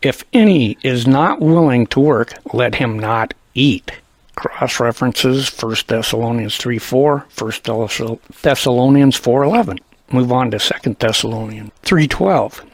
If 0.01 0.23
any 0.33 0.77
is 0.83 1.07
not 1.07 1.41
willing 1.41 1.87
to 1.87 1.99
work, 1.99 2.33
let 2.53 2.75
him 2.75 2.99
not 2.99 3.33
eat. 3.53 3.91
Cross 4.35 4.79
references 4.79 5.49
1 5.49 5.75
Thessalonians 5.87 6.57
3 6.57 6.77
4, 6.77 7.25
1 7.37 7.51
Thessalonians 8.41 9.15
4 9.15 9.43
11. 9.43 9.79
Move 10.11 10.31
on 10.31 10.51
to 10.51 10.59
2 10.59 10.93
Thessalonians 10.99 11.71
3 11.83 12.07
12. 12.07 12.65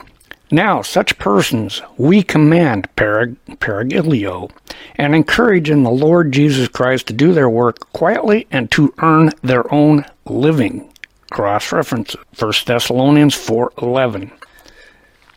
Now, 0.53 0.81
such 0.81 1.17
persons 1.17 1.81
we 1.97 2.23
command, 2.23 2.93
parag- 2.97 3.37
paragilio, 3.59 4.51
and 4.95 5.15
encourage 5.15 5.69
in 5.69 5.83
the 5.83 5.89
Lord 5.89 6.33
Jesus 6.33 6.67
Christ 6.67 7.07
to 7.07 7.13
do 7.13 7.31
their 7.31 7.49
work 7.49 7.91
quietly 7.93 8.47
and 8.51 8.69
to 8.71 8.93
earn 8.97 9.31
their 9.41 9.73
own 9.73 10.03
living. 10.25 10.90
Cross 11.31 11.71
reference 11.71 12.15
1 12.37 12.53
Thessalonians 12.67 13.33
4:11. 13.35 14.31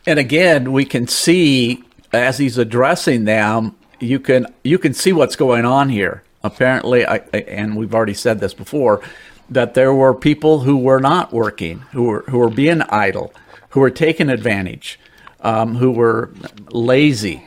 And 0.07 0.19
again, 0.19 0.73
we 0.73 0.85
can 0.85 1.07
see 1.07 1.83
as 2.13 2.37
he's 2.39 2.59
addressing 2.59 3.25
them, 3.25 3.75
you 4.01 4.21
can 4.21 4.47
you 4.65 4.79
can 4.79 4.93
see 4.93 5.13
what's 5.13 5.37
going 5.37 5.65
on 5.65 5.89
here. 5.89 6.23
Apparently, 6.43 7.07
I, 7.07 7.23
I- 7.33 7.39
and 7.49 7.77
we've 7.77 7.95
already 7.95 8.13
said 8.15 8.41
this 8.41 8.53
before, 8.53 9.01
that 9.49 9.75
there 9.75 9.95
were 9.95 10.13
people 10.15 10.61
who 10.61 10.77
were 10.77 11.01
not 11.01 11.33
working, 11.33 11.79
who 11.93 12.05
were 12.05 12.25
who 12.29 12.39
were 12.39 12.51
being 12.51 12.83
idle, 12.83 13.33
who 13.71 13.81
were 13.81 13.91
taking 13.91 14.29
advantage, 14.29 14.99
um, 15.41 15.77
who 15.77 15.91
were 15.93 16.31
lazy, 16.71 17.43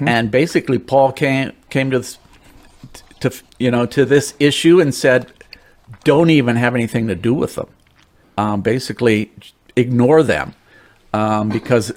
and 0.00 0.30
basically 0.30 0.78
Paul 0.78 1.12
came 1.12 1.52
came 1.70 1.90
to 1.90 1.98
this, 1.98 2.18
to 3.20 3.30
you 3.58 3.70
know 3.70 3.84
to 3.86 4.04
this 4.06 4.34
issue 4.40 4.80
and 4.80 4.94
said, 4.94 5.30
don't 6.02 6.30
even 6.30 6.56
have 6.56 6.74
anything 6.74 7.08
to 7.08 7.14
do 7.14 7.34
with 7.34 7.54
them. 7.54 7.68
Um, 8.36 8.62
basically, 8.62 9.30
ignore 9.76 10.22
them 10.22 10.54
um, 11.12 11.48
because 11.48 11.92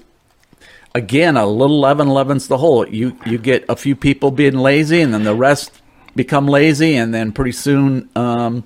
again, 0.93 1.37
a 1.37 1.45
little 1.45 1.79
leaven 1.79 2.07
leavens 2.07 2.47
the 2.47 2.57
whole. 2.57 2.87
You 2.87 3.17
you 3.25 3.37
get 3.37 3.65
a 3.69 3.75
few 3.75 3.95
people 3.95 4.31
being 4.31 4.55
lazy, 4.55 5.01
and 5.01 5.13
then 5.13 5.23
the 5.23 5.35
rest 5.35 5.81
become 6.15 6.47
lazy, 6.47 6.95
and 6.95 7.13
then 7.13 7.31
pretty 7.31 7.51
soon, 7.51 8.09
um, 8.15 8.63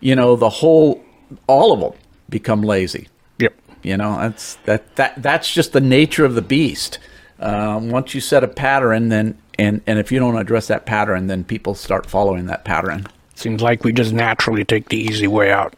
you 0.00 0.14
know, 0.14 0.36
the 0.36 0.48
whole 0.48 1.02
all 1.46 1.72
of 1.72 1.80
them 1.80 1.92
become 2.28 2.62
lazy. 2.62 3.08
Yep. 3.38 3.54
You 3.82 3.96
know, 3.96 4.18
that's 4.18 4.56
that 4.66 4.96
that 4.96 5.22
that's 5.22 5.52
just 5.52 5.72
the 5.72 5.80
nature 5.80 6.24
of 6.24 6.34
the 6.34 6.42
beast. 6.42 6.98
Um, 7.40 7.90
once 7.90 8.14
you 8.14 8.20
set 8.20 8.42
a 8.44 8.48
pattern, 8.48 9.08
then 9.08 9.38
and 9.58 9.80
and 9.86 9.98
if 9.98 10.12
you 10.12 10.18
don't 10.18 10.36
address 10.36 10.66
that 10.68 10.86
pattern, 10.86 11.28
then 11.28 11.44
people 11.44 11.74
start 11.74 12.06
following 12.06 12.46
that 12.46 12.64
pattern. 12.64 13.06
Seems 13.38 13.62
like 13.62 13.84
we 13.84 13.92
just 13.92 14.12
naturally 14.12 14.64
take 14.64 14.88
the 14.88 14.96
easy 14.98 15.26
way 15.28 15.52
out. 15.52 15.74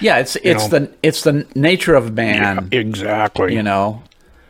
Yeah, 0.00 0.18
it's 0.18 0.36
it's 0.36 0.70
know. 0.70 0.78
the 0.80 0.92
it's 1.02 1.22
the 1.22 1.46
nature 1.54 1.94
of 1.94 2.12
man. 2.12 2.68
Exactly. 2.72 3.54
you 3.54 3.62
know 3.62 4.02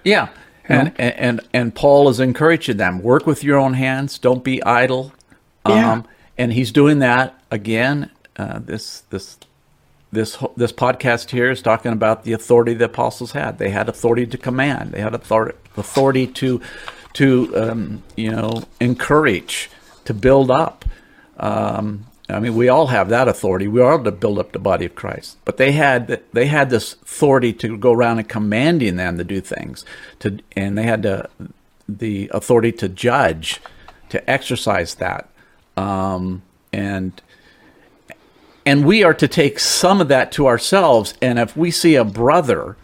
yeah 0.03 0.29
and, 0.69 0.93
and 0.99 1.15
and 1.19 1.41
and 1.55 1.75
paul 1.75 2.09
is 2.11 2.21
encouraging 2.21 2.77
them 2.77 3.03
work 3.03 3.27
with 3.27 3.43
your 3.45 3.59
own 3.59 3.73
hands 3.75 4.19
don't 4.19 4.45
be 4.45 4.63
idle 4.65 5.13
Yeah. 5.67 5.93
um 5.93 6.07
and 6.37 6.53
he's 6.53 6.71
doing 6.73 6.99
that 6.99 7.39
again 7.51 8.11
uh, 8.37 8.59
this 8.59 9.01
this 9.11 9.39
this 10.13 10.37
this 10.57 10.73
podcast 10.73 11.31
here 11.31 11.51
is 11.51 11.63
talking 11.63 11.93
about 11.93 12.25
the 12.25 12.33
authority 12.33 12.75
the 12.75 12.85
apostles 12.87 13.33
had 13.33 13.59
they 13.59 13.71
had 13.71 13.89
authority 13.89 14.27
to 14.27 14.37
command 14.39 14.93
they 14.93 15.01
had 15.01 15.15
authority 15.15 15.57
authority 15.77 16.27
to 16.27 16.61
to 17.15 17.57
um, 17.57 18.03
you 18.17 18.31
know 18.31 18.63
encourage 18.81 19.71
to 20.05 20.13
build 20.13 20.51
up 20.51 20.85
um, 21.39 22.07
I 22.29 22.41
mean, 22.41 22.55
we 22.55 22.69
all 22.69 22.87
have 22.87 23.11
that 23.11 23.29
authority. 23.29 23.69
We 23.69 23.83
are 23.83 23.99
to 23.99 24.11
build 24.11 24.39
up 24.39 24.53
the 24.53 24.59
body 24.59 24.87
of 24.87 24.95
Christ, 24.95 25.37
but 25.45 25.59
they 25.59 25.73
had 25.73 26.23
they 26.33 26.47
had 26.47 26.71
this 26.71 26.95
authority 26.95 27.53
to 27.55 27.77
go 27.77 27.93
around 27.93 28.19
and 28.19 28.29
commanding 28.29 28.97
them 28.97 29.19
to 29.19 29.25
do 29.25 29.41
things, 29.41 29.85
to 30.21 30.39
and 30.57 30.79
they 30.79 30.85
had 30.85 31.03
to, 31.03 31.29
the 31.87 32.31
authority 32.33 32.73
to 32.73 32.89
judge, 32.89 33.61
to 34.09 34.31
exercise 34.31 34.95
that, 34.95 35.29
um, 35.77 36.43
and 36.73 37.21
and 38.65 38.87
we 38.87 39.05
are 39.05 39.15
to 39.15 39.29
take 39.29 39.59
some 39.59 40.01
of 40.01 40.09
that 40.09 40.33
to 40.33 40.47
ourselves. 40.47 41.15
And 41.21 41.39
if 41.39 41.57
we 41.57 41.71
see 41.71 41.95
a 41.95 42.05
brother 42.05 42.77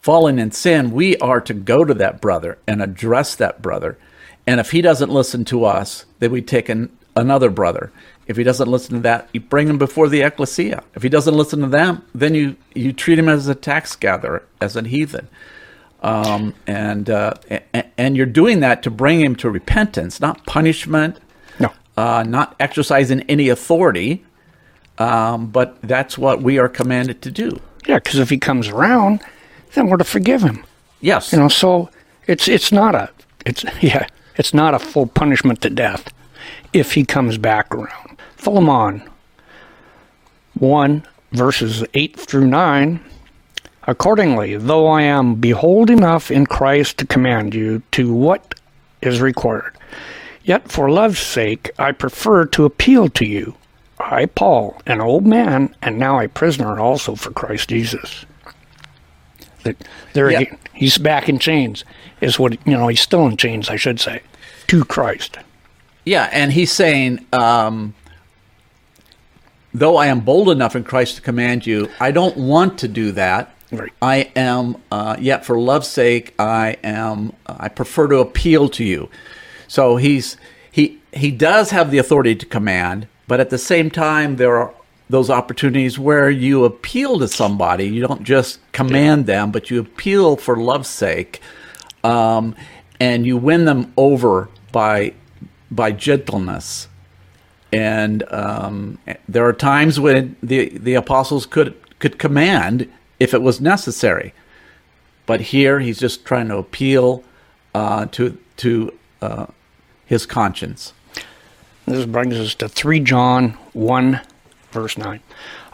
falling 0.00 0.38
in 0.38 0.52
sin, 0.52 0.92
we 0.92 1.16
are 1.16 1.40
to 1.40 1.54
go 1.54 1.84
to 1.84 1.94
that 1.94 2.20
brother 2.20 2.58
and 2.68 2.80
address 2.80 3.34
that 3.34 3.60
brother. 3.60 3.98
And 4.46 4.60
if 4.60 4.70
he 4.70 4.80
doesn't 4.80 5.10
listen 5.10 5.44
to 5.46 5.64
us, 5.64 6.04
then 6.20 6.30
we 6.30 6.42
take 6.42 6.68
an, 6.68 6.95
another 7.16 7.50
brother. 7.50 7.90
If 8.26 8.36
he 8.36 8.44
doesn't 8.44 8.68
listen 8.68 8.94
to 8.96 9.00
that, 9.00 9.28
you 9.32 9.40
bring 9.40 9.68
him 9.68 9.78
before 9.78 10.08
the 10.08 10.22
ecclesia. 10.22 10.82
If 10.94 11.02
he 11.02 11.08
doesn't 11.08 11.34
listen 11.34 11.60
to 11.60 11.66
them, 11.68 12.02
then 12.14 12.34
you, 12.34 12.56
you 12.74 12.92
treat 12.92 13.18
him 13.18 13.28
as 13.28 13.46
a 13.48 13.54
tax 13.54 13.94
gatherer, 13.96 14.42
as 14.60 14.76
a 14.76 14.82
heathen. 14.82 15.28
Um, 16.02 16.54
and, 16.66 17.08
uh, 17.08 17.34
and 17.72 17.86
and 17.96 18.16
you're 18.16 18.26
doing 18.26 18.60
that 18.60 18.82
to 18.82 18.90
bring 18.90 19.20
him 19.20 19.34
to 19.36 19.50
repentance, 19.50 20.20
not 20.20 20.44
punishment, 20.46 21.18
No. 21.58 21.72
uh, 21.96 22.22
not 22.28 22.54
exercising 22.60 23.22
any 23.22 23.48
authority. 23.48 24.24
Um, 24.98 25.46
but 25.48 25.80
that's 25.82 26.16
what 26.16 26.42
we 26.42 26.58
are 26.58 26.68
commanded 26.68 27.22
to 27.22 27.30
do. 27.30 27.60
Yeah, 27.86 27.98
because 27.98 28.18
if 28.18 28.30
he 28.30 28.38
comes 28.38 28.68
around, 28.68 29.20
then 29.74 29.88
we're 29.88 29.96
to 29.96 30.04
forgive 30.04 30.42
him. 30.42 30.64
Yes. 31.00 31.32
You 31.32 31.38
know, 31.38 31.48
so 31.48 31.90
it's 32.26 32.46
it's 32.48 32.72
not 32.72 32.94
a 32.94 33.10
it's 33.44 33.64
yeah 33.82 34.06
it's 34.36 34.52
not 34.54 34.74
a 34.74 34.78
full 34.78 35.06
punishment 35.06 35.60
to 35.62 35.70
death 35.70 36.12
if 36.76 36.92
he 36.92 37.04
comes 37.04 37.38
back 37.38 37.74
around. 37.74 38.18
Philemon 38.36 39.02
one 40.54 41.06
verses 41.32 41.84
eight 41.94 42.18
through 42.18 42.46
nine. 42.46 43.00
Accordingly, 43.84 44.56
though 44.56 44.86
I 44.88 45.02
am 45.02 45.36
behold 45.36 45.90
enough 45.90 46.30
in 46.30 46.46
Christ 46.46 46.98
to 46.98 47.06
command 47.06 47.54
you 47.54 47.82
to 47.92 48.12
what 48.12 48.54
is 49.00 49.20
required, 49.20 49.76
yet 50.42 50.70
for 50.70 50.90
love's 50.90 51.20
sake 51.20 51.70
I 51.78 51.92
prefer 51.92 52.46
to 52.46 52.64
appeal 52.64 53.08
to 53.10 53.24
you. 53.24 53.54
I, 54.00 54.26
Paul, 54.26 54.80
an 54.86 55.00
old 55.00 55.26
man, 55.26 55.74
and 55.82 55.98
now 55.98 56.18
a 56.20 56.28
prisoner 56.28 56.78
also 56.80 57.14
for 57.14 57.30
Christ 57.30 57.68
Jesus. 57.70 58.26
That 59.62 59.76
there 60.12 60.30
Yeah. 60.30 60.40
again, 60.40 60.58
he's 60.74 60.98
back 60.98 61.28
in 61.28 61.38
chains. 61.38 61.84
Is 62.20 62.38
what 62.38 62.54
you 62.66 62.72
know? 62.76 62.88
He's 62.88 63.00
still 63.00 63.26
in 63.26 63.36
chains, 63.36 63.68
I 63.70 63.76
should 63.76 64.00
say, 64.00 64.20
to 64.66 64.84
Christ. 64.84 65.38
Yeah, 66.06 66.30
and 66.32 66.52
he's 66.52 66.70
saying, 66.70 67.26
um, 67.32 67.94
though 69.74 69.96
I 69.96 70.06
am 70.06 70.20
bold 70.20 70.48
enough 70.48 70.76
in 70.76 70.84
Christ 70.84 71.16
to 71.16 71.22
command 71.22 71.66
you, 71.66 71.90
I 72.00 72.12
don't 72.12 72.36
want 72.36 72.78
to 72.78 72.88
do 72.88 73.10
that. 73.12 73.52
Right. 73.72 73.92
I 74.00 74.30
am, 74.36 74.76
uh, 74.92 75.16
yet 75.18 75.44
for 75.44 75.58
love's 75.58 75.88
sake, 75.88 76.32
I 76.38 76.76
am. 76.84 77.32
I 77.46 77.68
prefer 77.68 78.06
to 78.06 78.18
appeal 78.18 78.68
to 78.70 78.84
you. 78.84 79.10
So 79.66 79.96
he's 79.96 80.36
he 80.70 81.00
he 81.12 81.32
does 81.32 81.70
have 81.70 81.90
the 81.90 81.98
authority 81.98 82.36
to 82.36 82.46
command, 82.46 83.08
but 83.26 83.40
at 83.40 83.50
the 83.50 83.58
same 83.58 83.90
time, 83.90 84.36
there 84.36 84.56
are 84.56 84.72
those 85.10 85.28
opportunities 85.28 85.98
where 85.98 86.30
you 86.30 86.64
appeal 86.64 87.18
to 87.18 87.26
somebody. 87.26 87.88
You 87.88 88.06
don't 88.06 88.22
just 88.22 88.60
command 88.70 89.26
them, 89.26 89.50
but 89.50 89.70
you 89.70 89.80
appeal 89.80 90.36
for 90.36 90.56
love's 90.56 90.88
sake, 90.88 91.40
um, 92.04 92.54
and 93.00 93.26
you 93.26 93.36
win 93.36 93.64
them 93.64 93.92
over 93.96 94.48
by 94.70 95.14
by 95.70 95.92
gentleness. 95.92 96.88
And 97.72 98.22
um, 98.32 98.98
there 99.28 99.44
are 99.46 99.52
times 99.52 99.98
when 99.98 100.36
the 100.42 100.70
the 100.78 100.94
apostles 100.94 101.46
could 101.46 101.74
could 101.98 102.18
command 102.18 102.90
if 103.18 103.34
it 103.34 103.42
was 103.42 103.60
necessary, 103.60 104.32
but 105.26 105.40
here 105.40 105.80
he's 105.80 105.98
just 105.98 106.24
trying 106.24 106.48
to 106.48 106.58
appeal 106.58 107.24
uh, 107.74 108.06
to 108.12 108.38
to 108.58 108.92
uh, 109.20 109.46
his 110.06 110.26
conscience. 110.26 110.92
This 111.86 112.04
brings 112.04 112.34
us 112.34 112.54
to 112.56 112.68
3 112.68 112.98
John 113.00 113.50
1, 113.72 114.20
verse 114.72 114.98
9. 114.98 115.20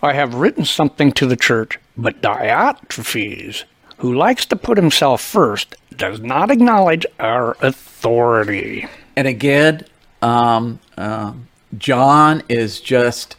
I 0.03 0.13
have 0.13 0.35
written 0.35 0.65
something 0.65 1.11
to 1.13 1.27
the 1.27 1.37
church, 1.37 1.79
but 1.97 2.21
Diotrephes, 2.21 3.65
who 3.99 4.13
likes 4.13 4.45
to 4.47 4.57
put 4.57 4.77
himself 4.77 5.23
first, 5.23 5.77
does 5.97 6.21
not 6.21 6.51
acknowledge 6.51 7.07
our 7.19 7.57
authority. 7.63 8.87
And 9.17 9.29
again, 9.29 9.85
um, 10.21 10.81
um 10.97 11.49
John 11.79 12.43
is 12.51 12.81
just 12.81 13.37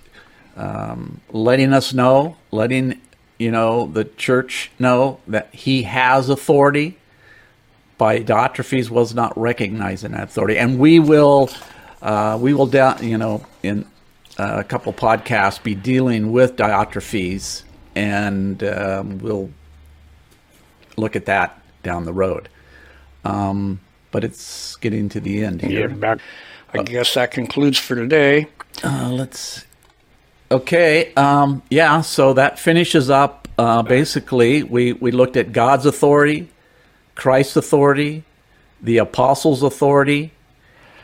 um, 0.57 1.21
letting 1.31 1.71
us 1.71 1.93
know, 1.93 2.37
letting 2.51 2.99
you 3.39 3.51
know, 3.51 3.87
the 3.87 4.05
church 4.05 4.71
know 4.79 5.19
that 5.27 5.53
he 5.53 5.83
has 5.83 6.29
authority, 6.29 6.97
by 7.97 8.19
Diotrephes 8.19 8.89
was 8.89 9.13
not 9.13 9.37
recognizing 9.37 10.11
that 10.11 10.23
authority. 10.23 10.57
And 10.57 10.79
we 10.79 10.99
will, 10.99 11.49
uh, 12.01 12.37
we 12.41 12.53
will, 12.53 12.67
down, 12.67 13.03
you 13.03 13.17
know, 13.17 13.45
in 13.61 13.85
uh, 14.37 14.57
a 14.59 14.63
couple 14.63 14.93
podcasts, 14.93 15.61
be 15.61 15.75
dealing 15.75 16.31
with 16.31 16.55
Diotrephes, 16.55 17.63
and 17.95 18.63
um, 18.63 19.19
we'll 19.19 19.51
look 20.97 21.15
at 21.15 21.25
that 21.25 21.61
down 21.83 22.05
the 22.05 22.13
road. 22.13 22.49
Um, 23.25 23.79
but 24.13 24.23
it's 24.23 24.77
getting 24.77 25.09
to 25.09 25.19
the 25.19 25.43
end 25.43 25.61
Yeah, 25.61 25.67
here. 25.69 25.89
back. 25.89 26.19
I 26.73 26.83
guess 26.83 27.13
that 27.15 27.31
concludes 27.31 27.77
for 27.77 27.95
today. 27.95 28.47
Uh, 28.83 29.09
let's. 29.11 29.65
Okay. 30.49 31.13
Um, 31.15 31.61
yeah. 31.69 31.99
So 32.01 32.33
that 32.33 32.57
finishes 32.57 33.09
up. 33.09 33.47
Uh, 33.57 33.83
basically, 33.83 34.63
we 34.63 34.93
we 34.93 35.11
looked 35.11 35.35
at 35.37 35.51
God's 35.51 35.85
authority, 35.85 36.49
Christ's 37.15 37.57
authority, 37.57 38.23
the 38.81 38.97
apostles' 38.97 39.61
authority, 39.61 40.31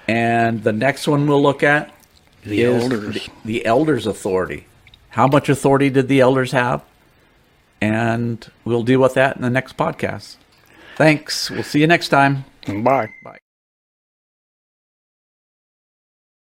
and 0.08 0.64
the 0.64 0.74
next 0.74 1.08
one 1.08 1.28
we'll 1.28 1.44
look 1.44 1.62
at 1.62 1.92
The 2.44 2.62
is 2.64 2.84
elders. 2.84 3.14
The, 3.16 3.30
the 3.46 3.66
elders' 3.66 4.08
authority. 4.08 4.66
How 5.10 5.28
much 5.28 5.50
authority 5.50 5.90
did 5.90 6.08
the 6.08 6.22
elders 6.22 6.52
have? 6.52 6.84
And 7.82 8.46
we'll 8.66 8.84
deal 8.84 9.00
with 9.00 9.14
that 9.14 9.36
in 9.36 9.42
the 9.42 9.50
next 9.50 9.78
podcast. 9.78 10.36
Thanks. 10.98 11.50
We'll 11.50 11.64
see 11.64 11.80
you 11.80 11.88
next 11.88 12.10
time. 12.10 12.46
Bye. 12.68 13.08
Bye. 13.24 13.40